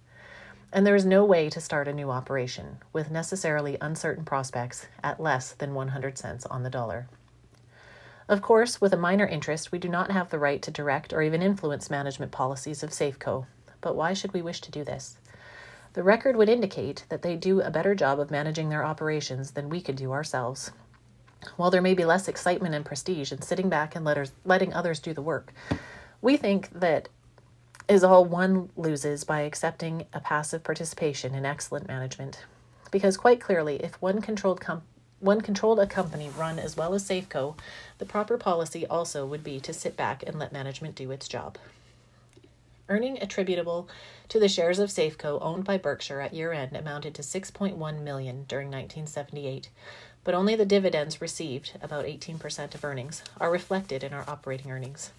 And 0.71 0.87
there 0.87 0.95
is 0.95 1.05
no 1.05 1.25
way 1.25 1.49
to 1.49 1.59
start 1.59 1.89
a 1.89 1.93
new 1.93 2.09
operation 2.09 2.77
with 2.93 3.11
necessarily 3.11 3.77
uncertain 3.81 4.23
prospects 4.23 4.87
at 5.03 5.19
less 5.19 5.51
than 5.51 5.73
100 5.73 6.17
cents 6.17 6.45
on 6.45 6.63
the 6.63 6.69
dollar. 6.69 7.07
Of 8.29 8.41
course, 8.41 8.79
with 8.79 8.93
a 8.93 8.97
minor 8.97 9.27
interest, 9.27 9.73
we 9.73 9.77
do 9.77 9.89
not 9.89 10.09
have 10.09 10.29
the 10.29 10.39
right 10.39 10.61
to 10.61 10.71
direct 10.71 11.11
or 11.11 11.21
even 11.21 11.41
influence 11.41 11.89
management 11.89 12.31
policies 12.31 12.81
of 12.81 12.91
Safeco. 12.91 13.45
But 13.81 13.95
why 13.95 14.13
should 14.13 14.33
we 14.33 14.41
wish 14.41 14.61
to 14.61 14.71
do 14.71 14.85
this? 14.85 15.17
The 15.95 16.03
record 16.03 16.36
would 16.36 16.49
indicate 16.49 17.05
that 17.08 17.21
they 17.21 17.38
do 17.38 17.62
a 17.62 17.71
better 17.71 17.95
job 17.95 18.19
of 18.19 18.29
managing 18.29 18.67
their 18.67 18.84
operations 18.84 19.51
than 19.51 19.69
we 19.69 19.79
could 19.79 19.95
do 19.95 20.12
ourselves. 20.12 20.73
While 21.55 21.71
there 21.71 21.81
may 21.81 21.93
be 21.93 22.03
less 22.03 22.27
excitement 22.27 22.75
and 22.75 22.84
prestige 22.84 23.31
in 23.31 23.41
sitting 23.41 23.69
back 23.69 23.95
and 23.95 24.03
letting 24.03 24.73
others 24.73 24.99
do 24.99 25.13
the 25.13 25.21
work, 25.21 25.53
we 26.21 26.36
think 26.36 26.69
that 26.71 27.08
is 27.88 28.03
all 28.03 28.25
one 28.25 28.69
loses 28.75 29.23
by 29.23 29.41
accepting 29.41 30.05
a 30.12 30.19
passive 30.19 30.65
participation 30.65 31.34
in 31.34 31.45
excellent 31.45 31.88
management. 31.88 32.43
Because 32.91 33.15
quite 33.15 33.39
clearly, 33.39 33.77
if 33.77 34.01
one 34.01 34.21
controlled 34.21 34.62
one 35.21 35.39
controlled 35.39 35.79
a 35.79 35.88
company 35.88 36.29
run 36.38 36.60
as 36.60 36.75
well 36.75 36.93
as 36.93 37.08
Safeco, 37.08 37.58
the 37.99 38.05
proper 38.05 38.38
policy 38.38 38.86
also 38.86 39.25
would 39.25 39.45
be 39.45 39.62
to 39.62 39.71
sit 39.71 39.95
back 39.95 40.23
and 40.27 40.38
let 40.38 40.51
management 40.51 40.95
do 40.95 41.12
its 41.12 41.29
job. 41.29 41.58
Earning 42.88 43.17
attributable 43.21 43.89
to 44.30 44.39
the 44.39 44.48
shares 44.48 44.78
of 44.78 44.89
Safeco 44.89 45.41
owned 45.41 45.63
by 45.63 45.78
Berkshire 45.78 46.21
at 46.21 46.34
year 46.36 46.54
end 46.54 46.76
amounted 46.76 47.15
to 47.15 47.24
6.1 47.24 47.78
million 48.04 48.45
during 48.48 48.67
1978, 48.67 49.69
but 50.24 50.36
only 50.36 50.56
the 50.56 50.65
dividends 50.65 51.19
received, 51.19 51.74
about 51.82 52.06
18% 52.06 52.76
of 52.76 52.86
earnings, 52.86 53.24
are 53.39 53.52
reflected 53.52 54.04
in 54.04 54.13
our 54.13 54.24
operating 54.28 54.71
earnings. 54.71 55.12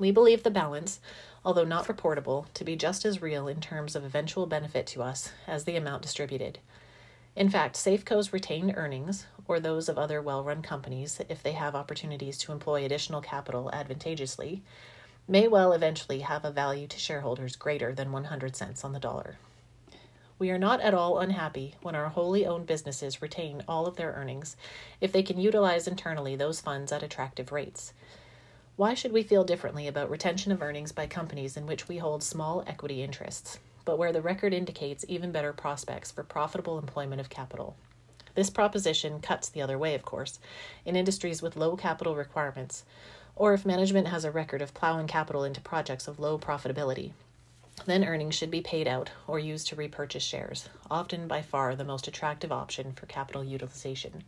We 0.00 0.10
believe 0.10 0.42
the 0.42 0.50
balance, 0.50 0.98
although 1.44 1.64
not 1.64 1.86
reportable, 1.86 2.46
to 2.54 2.64
be 2.64 2.74
just 2.74 3.04
as 3.04 3.22
real 3.22 3.46
in 3.46 3.60
terms 3.60 3.94
of 3.94 4.04
eventual 4.04 4.46
benefit 4.46 4.86
to 4.88 5.02
us 5.02 5.30
as 5.46 5.64
the 5.64 5.76
amount 5.76 6.02
distributed. 6.02 6.58
In 7.36 7.50
fact, 7.50 7.76
Safeco's 7.76 8.32
retained 8.32 8.74
earnings, 8.76 9.26
or 9.46 9.60
those 9.60 9.88
of 9.88 9.96
other 9.96 10.20
well 10.20 10.42
run 10.42 10.62
companies 10.62 11.20
if 11.28 11.42
they 11.42 11.52
have 11.52 11.76
opportunities 11.76 12.36
to 12.38 12.52
employ 12.52 12.84
additional 12.84 13.20
capital 13.20 13.70
advantageously, 13.72 14.62
may 15.30 15.48
well 15.48 15.72
eventually 15.72 16.20
have 16.20 16.44
a 16.44 16.50
value 16.50 16.86
to 16.86 16.98
shareholders 16.98 17.56
greater 17.56 17.94
than 17.94 18.12
100 18.12 18.54
cents 18.54 18.84
on 18.84 18.92
the 18.92 19.00
dollar. 19.00 19.38
We 20.38 20.50
are 20.50 20.58
not 20.58 20.80
at 20.80 20.92
all 20.92 21.18
unhappy 21.20 21.76
when 21.80 21.94
our 21.94 22.08
wholly 22.08 22.44
owned 22.44 22.66
businesses 22.66 23.22
retain 23.22 23.62
all 23.66 23.86
of 23.86 23.96
their 23.96 24.12
earnings 24.12 24.56
if 25.00 25.12
they 25.12 25.22
can 25.22 25.40
utilize 25.40 25.86
internally 25.86 26.36
those 26.36 26.60
funds 26.60 26.92
at 26.92 27.02
attractive 27.02 27.52
rates. 27.52 27.94
Why 28.76 28.92
should 28.92 29.12
we 29.12 29.22
feel 29.22 29.44
differently 29.44 29.86
about 29.86 30.10
retention 30.10 30.52
of 30.52 30.60
earnings 30.60 30.92
by 30.92 31.06
companies 31.06 31.56
in 31.56 31.66
which 31.66 31.88
we 31.88 31.98
hold 31.98 32.22
small 32.22 32.64
equity 32.66 33.02
interests? 33.02 33.58
but 33.84 33.98
where 33.98 34.12
the 34.12 34.22
record 34.22 34.52
indicates 34.52 35.04
even 35.08 35.32
better 35.32 35.52
prospects 35.52 36.10
for 36.10 36.22
profitable 36.22 36.78
employment 36.78 37.20
of 37.20 37.28
capital. 37.28 37.76
This 38.34 38.50
proposition 38.50 39.20
cuts 39.20 39.48
the 39.48 39.62
other 39.62 39.78
way, 39.78 39.94
of 39.94 40.04
course, 40.04 40.38
in 40.84 40.94
industries 40.94 41.42
with 41.42 41.56
low 41.56 41.76
capital 41.76 42.14
requirements, 42.14 42.84
or 43.40 43.54
if 43.54 43.64
management 43.64 44.06
has 44.08 44.22
a 44.26 44.30
record 44.30 44.60
of 44.60 44.74
plowing 44.74 45.06
capital 45.06 45.44
into 45.44 45.62
projects 45.62 46.06
of 46.06 46.18
low 46.18 46.38
profitability. 46.38 47.10
Then 47.86 48.04
earnings 48.04 48.34
should 48.34 48.50
be 48.50 48.60
paid 48.60 48.86
out 48.86 49.12
or 49.26 49.38
used 49.38 49.66
to 49.68 49.76
repurchase 49.76 50.22
shares, 50.22 50.68
often 50.90 51.26
by 51.26 51.40
far 51.40 51.74
the 51.74 51.82
most 51.82 52.06
attractive 52.06 52.52
option 52.52 52.92
for 52.92 53.06
capital 53.06 53.42
utilization. 53.42 54.24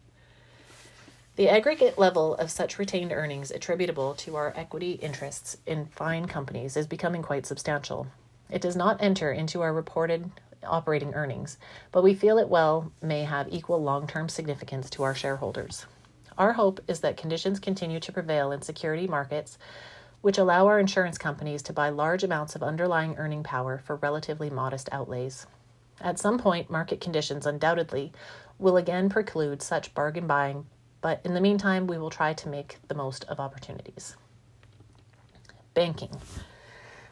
The 1.36 1.50
aggregate 1.50 1.98
level 1.98 2.34
of 2.36 2.50
such 2.50 2.78
retained 2.78 3.12
earnings 3.12 3.50
attributable 3.50 4.14
to 4.14 4.34
our 4.36 4.54
equity 4.56 4.92
interests 4.92 5.58
in 5.66 5.88
fine 5.88 6.24
companies 6.24 6.74
is 6.74 6.86
becoming 6.86 7.20
quite 7.20 7.44
substantial, 7.44 8.06
it 8.48 8.62
does 8.62 8.76
not 8.76 8.96
enter 9.02 9.30
into 9.30 9.60
our 9.60 9.74
reported 9.74 10.30
operating 10.64 11.12
earnings, 11.12 11.58
but 11.90 12.02
we 12.02 12.14
feel 12.14 12.38
it 12.38 12.48
well 12.48 12.90
may 13.02 13.24
have 13.24 13.52
equal 13.52 13.82
long 13.82 14.06
term 14.06 14.30
significance 14.30 14.88
to 14.88 15.02
our 15.02 15.14
shareholders. 15.14 15.84
Our 16.42 16.54
hope 16.54 16.80
is 16.88 16.98
that 17.02 17.16
conditions 17.16 17.60
continue 17.60 18.00
to 18.00 18.10
prevail 18.10 18.50
in 18.50 18.62
security 18.62 19.06
markets, 19.06 19.58
which 20.22 20.38
allow 20.38 20.66
our 20.66 20.80
insurance 20.80 21.16
companies 21.16 21.62
to 21.62 21.72
buy 21.72 21.90
large 21.90 22.24
amounts 22.24 22.56
of 22.56 22.64
underlying 22.64 23.14
earning 23.16 23.44
power 23.44 23.78
for 23.78 23.94
relatively 23.94 24.50
modest 24.50 24.88
outlays. 24.90 25.46
At 26.00 26.18
some 26.18 26.40
point, 26.40 26.68
market 26.68 27.00
conditions 27.00 27.46
undoubtedly 27.46 28.12
will 28.58 28.76
again 28.76 29.08
preclude 29.08 29.62
such 29.62 29.94
bargain 29.94 30.26
buying, 30.26 30.66
but 31.00 31.20
in 31.24 31.34
the 31.34 31.40
meantime, 31.40 31.86
we 31.86 31.96
will 31.96 32.10
try 32.10 32.32
to 32.32 32.48
make 32.48 32.78
the 32.88 32.96
most 32.96 33.22
of 33.26 33.38
opportunities. 33.38 34.16
Banking. 35.74 36.20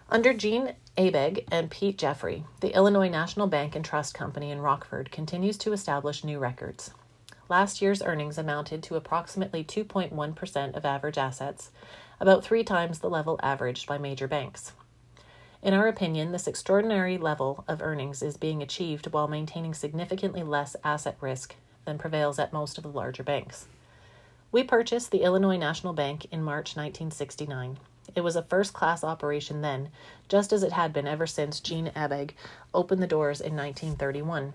Under 0.08 0.34
Gene 0.34 0.74
Abegg 0.98 1.46
and 1.52 1.70
Pete 1.70 1.98
Jeffrey, 1.98 2.42
the 2.62 2.74
Illinois 2.74 3.08
National 3.08 3.46
Bank 3.46 3.76
and 3.76 3.84
Trust 3.84 4.12
Company 4.12 4.50
in 4.50 4.60
Rockford 4.60 5.12
continues 5.12 5.56
to 5.58 5.72
establish 5.72 6.24
new 6.24 6.40
records. 6.40 6.90
Last 7.50 7.82
year's 7.82 8.00
earnings 8.00 8.38
amounted 8.38 8.80
to 8.84 8.94
approximately 8.94 9.64
2.1% 9.64 10.76
of 10.76 10.84
average 10.84 11.18
assets, 11.18 11.72
about 12.20 12.44
three 12.44 12.62
times 12.62 13.00
the 13.00 13.10
level 13.10 13.40
averaged 13.42 13.88
by 13.88 13.98
major 13.98 14.28
banks. 14.28 14.72
In 15.60 15.74
our 15.74 15.88
opinion, 15.88 16.30
this 16.30 16.46
extraordinary 16.46 17.18
level 17.18 17.64
of 17.66 17.82
earnings 17.82 18.22
is 18.22 18.36
being 18.36 18.62
achieved 18.62 19.12
while 19.12 19.26
maintaining 19.26 19.74
significantly 19.74 20.44
less 20.44 20.76
asset 20.84 21.16
risk 21.20 21.56
than 21.86 21.98
prevails 21.98 22.38
at 22.38 22.52
most 22.52 22.78
of 22.78 22.84
the 22.84 22.88
larger 22.88 23.24
banks. 23.24 23.66
We 24.52 24.62
purchased 24.62 25.10
the 25.10 25.22
Illinois 25.22 25.56
National 25.56 25.92
Bank 25.92 26.26
in 26.30 26.44
March 26.44 26.76
1969. 26.76 27.78
It 28.14 28.20
was 28.20 28.36
a 28.36 28.44
first 28.44 28.74
class 28.74 29.02
operation 29.02 29.60
then, 29.60 29.88
just 30.28 30.52
as 30.52 30.62
it 30.62 30.72
had 30.72 30.92
been 30.92 31.08
ever 31.08 31.26
since 31.26 31.58
Gene 31.58 31.90
Abegg 31.96 32.34
opened 32.72 33.02
the 33.02 33.08
doors 33.08 33.40
in 33.40 33.56
1931. 33.56 34.52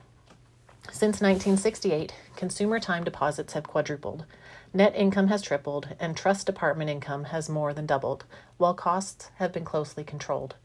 Since 0.92 1.20
1968, 1.22 2.14
consumer 2.36 2.80
time 2.80 3.04
deposits 3.04 3.54
have 3.54 3.68
quadrupled, 3.68 4.26
net 4.74 4.96
income 4.96 5.28
has 5.28 5.42
tripled, 5.42 5.90
and 6.00 6.16
trust 6.16 6.46
department 6.46 6.90
income 6.90 7.26
has 7.26 7.50
more 7.50 7.74
than 7.74 7.86
doubled, 7.86 8.24
while 8.58 8.74
costs 8.74 9.30
have 9.36 9.52
been 9.52 9.66
closely 9.66 10.04
controlled. 10.04 10.56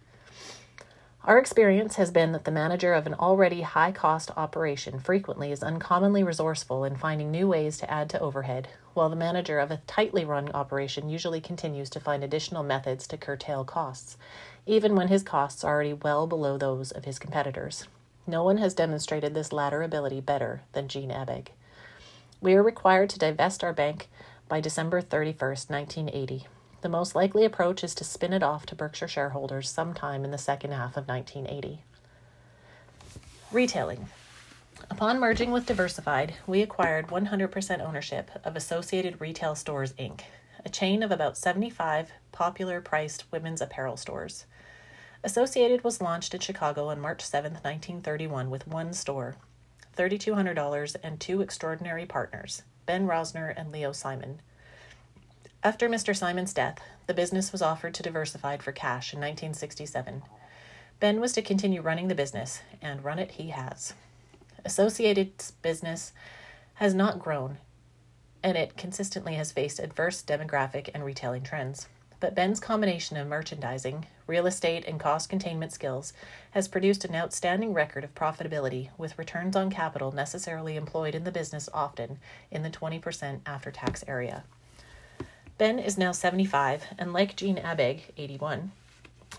Our 1.24 1.36
experience 1.36 1.96
has 1.96 2.10
been 2.10 2.32
that 2.32 2.44
the 2.44 2.50
manager 2.50 2.94
of 2.94 3.06
an 3.06 3.14
already 3.14 3.60
high 3.60 3.92
cost 3.92 4.30
operation 4.36 5.00
frequently 5.00 5.52
is 5.52 5.62
uncommonly 5.62 6.22
resourceful 6.22 6.84
in 6.84 6.96
finding 6.96 7.30
new 7.30 7.46
ways 7.46 7.76
to 7.78 7.90
add 7.90 8.08
to 8.10 8.20
overhead, 8.20 8.68
while 8.94 9.10
the 9.10 9.16
manager 9.16 9.58
of 9.58 9.70
a 9.70 9.82
tightly 9.86 10.24
run 10.24 10.50
operation 10.52 11.10
usually 11.10 11.40
continues 11.40 11.90
to 11.90 12.00
find 12.00 12.24
additional 12.24 12.62
methods 12.62 13.06
to 13.08 13.18
curtail 13.18 13.64
costs, 13.64 14.16
even 14.64 14.96
when 14.96 15.08
his 15.08 15.22
costs 15.22 15.62
are 15.62 15.74
already 15.74 15.92
well 15.92 16.26
below 16.26 16.56
those 16.56 16.90
of 16.90 17.04
his 17.04 17.18
competitors. 17.18 17.86
No 18.26 18.42
one 18.42 18.58
has 18.58 18.74
demonstrated 18.74 19.34
this 19.34 19.52
latter 19.52 19.82
ability 19.82 20.20
better 20.20 20.62
than 20.72 20.88
Gene 20.88 21.10
Abegg. 21.10 21.48
We 22.40 22.54
are 22.54 22.62
required 22.62 23.10
to 23.10 23.18
divest 23.18 23.64
our 23.64 23.72
bank 23.72 24.08
by 24.48 24.60
December 24.60 25.02
31st, 25.02 25.70
1980. 25.70 26.46
The 26.82 26.88
most 26.88 27.14
likely 27.14 27.44
approach 27.44 27.84
is 27.84 27.94
to 27.96 28.04
spin 28.04 28.32
it 28.32 28.42
off 28.42 28.64
to 28.66 28.74
Berkshire 28.74 29.08
shareholders 29.08 29.68
sometime 29.68 30.24
in 30.24 30.30
the 30.30 30.38
second 30.38 30.72
half 30.72 30.96
of 30.96 31.06
1980. 31.06 31.82
Retailing. 33.52 34.06
Upon 34.90 35.20
merging 35.20 35.50
with 35.50 35.66
Diversified, 35.66 36.34
we 36.46 36.62
acquired 36.62 37.08
100% 37.08 37.80
ownership 37.80 38.30
of 38.44 38.56
Associated 38.56 39.20
Retail 39.20 39.54
Stores, 39.54 39.92
Inc., 39.94 40.22
a 40.64 40.68
chain 40.68 41.02
of 41.02 41.10
about 41.10 41.36
75 41.36 42.12
popular 42.32 42.80
priced 42.80 43.30
women's 43.30 43.60
apparel 43.60 43.96
stores. 43.96 44.46
Associated 45.22 45.84
was 45.84 46.00
launched 46.00 46.32
in 46.32 46.40
Chicago 46.40 46.88
on 46.88 46.98
March 46.98 47.20
7, 47.20 47.52
1931, 47.52 48.48
with 48.48 48.66
one 48.66 48.94
store, 48.94 49.36
$3,200, 49.94 50.96
and 51.02 51.20
two 51.20 51.42
extraordinary 51.42 52.06
partners, 52.06 52.62
Ben 52.86 53.06
Rosner 53.06 53.52
and 53.54 53.70
Leo 53.70 53.92
Simon. 53.92 54.40
After 55.62 55.90
Mr. 55.90 56.16
Simon's 56.16 56.54
death, 56.54 56.78
the 57.06 57.12
business 57.12 57.52
was 57.52 57.60
offered 57.60 57.92
to 57.94 58.02
Diversified 58.02 58.62
for 58.62 58.72
cash 58.72 59.12
in 59.12 59.18
1967. 59.18 60.22
Ben 61.00 61.20
was 61.20 61.34
to 61.34 61.42
continue 61.42 61.82
running 61.82 62.08
the 62.08 62.14
business, 62.14 62.62
and 62.80 63.04
run 63.04 63.18
it 63.18 63.32
he 63.32 63.50
has. 63.50 63.92
Associated's 64.64 65.50
business 65.50 66.14
has 66.74 66.94
not 66.94 67.18
grown, 67.18 67.58
and 68.42 68.56
it 68.56 68.78
consistently 68.78 69.34
has 69.34 69.52
faced 69.52 69.80
adverse 69.80 70.22
demographic 70.22 70.88
and 70.94 71.04
retailing 71.04 71.42
trends. 71.42 71.88
But 72.20 72.34
Ben's 72.34 72.60
combination 72.60 73.16
of 73.16 73.26
merchandising, 73.26 74.06
real 74.26 74.46
estate, 74.46 74.84
and 74.86 75.00
cost 75.00 75.30
containment 75.30 75.72
skills 75.72 76.12
has 76.50 76.68
produced 76.68 77.06
an 77.06 77.14
outstanding 77.14 77.72
record 77.72 78.04
of 78.04 78.14
profitability 78.14 78.90
with 78.98 79.18
returns 79.18 79.56
on 79.56 79.70
capital 79.70 80.12
necessarily 80.12 80.76
employed 80.76 81.14
in 81.14 81.24
the 81.24 81.32
business 81.32 81.70
often 81.72 82.18
in 82.50 82.62
the 82.62 82.68
20% 82.68 83.40
after 83.46 83.70
tax 83.70 84.04
area. 84.06 84.44
Ben 85.56 85.78
is 85.78 85.96
now 85.96 86.12
75, 86.12 86.86
and 86.98 87.14
like 87.14 87.36
Gene 87.36 87.56
Abegg, 87.58 88.02
81, 88.18 88.72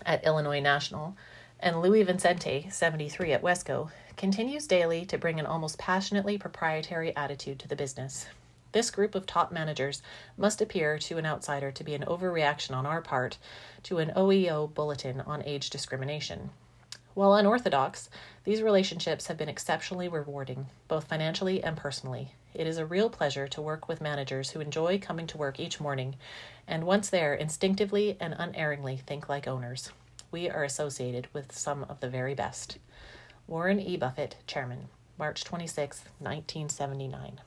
at 0.04 0.24
Illinois 0.24 0.60
National, 0.60 1.16
and 1.60 1.80
Louis 1.80 2.02
Vincenti, 2.02 2.66
73, 2.68 3.32
at 3.32 3.42
Wesco, 3.42 3.90
continues 4.16 4.66
daily 4.66 5.04
to 5.06 5.18
bring 5.18 5.38
an 5.38 5.46
almost 5.46 5.78
passionately 5.78 6.36
proprietary 6.36 7.14
attitude 7.16 7.60
to 7.60 7.68
the 7.68 7.76
business. 7.76 8.26
This 8.72 8.90
group 8.90 9.14
of 9.14 9.26
top 9.26 9.52
managers 9.52 10.02
must 10.36 10.62
appear 10.62 10.98
to 10.98 11.18
an 11.18 11.26
outsider 11.26 11.70
to 11.70 11.84
be 11.84 11.94
an 11.94 12.04
overreaction 12.06 12.74
on 12.74 12.86
our 12.86 13.02
part 13.02 13.36
to 13.84 13.98
an 13.98 14.12
OEO 14.16 14.72
bulletin 14.72 15.20
on 15.20 15.42
age 15.44 15.68
discrimination. 15.70 16.50
While 17.14 17.34
unorthodox, 17.34 18.08
these 18.44 18.62
relationships 18.62 19.26
have 19.26 19.36
been 19.36 19.50
exceptionally 19.50 20.08
rewarding, 20.08 20.66
both 20.88 21.04
financially 21.04 21.62
and 21.62 21.76
personally. 21.76 22.32
It 22.54 22.66
is 22.66 22.78
a 22.78 22.86
real 22.86 23.10
pleasure 23.10 23.46
to 23.48 23.60
work 23.60 23.88
with 23.88 24.00
managers 24.00 24.50
who 24.50 24.60
enjoy 24.60 24.98
coming 24.98 25.26
to 25.26 25.36
work 25.36 25.60
each 25.60 25.78
morning 25.78 26.16
and, 26.66 26.84
once 26.84 27.10
there, 27.10 27.34
instinctively 27.34 28.16
and 28.18 28.34
unerringly 28.38 28.96
think 28.96 29.28
like 29.28 29.46
owners. 29.46 29.90
We 30.30 30.48
are 30.48 30.64
associated 30.64 31.28
with 31.34 31.52
some 31.52 31.84
of 31.84 32.00
the 32.00 32.08
very 32.08 32.34
best. 32.34 32.78
Warren 33.46 33.78
E. 33.78 33.98
Buffett, 33.98 34.36
Chairman, 34.46 34.88
March 35.18 35.44
26, 35.44 36.04
1979. 36.18 37.40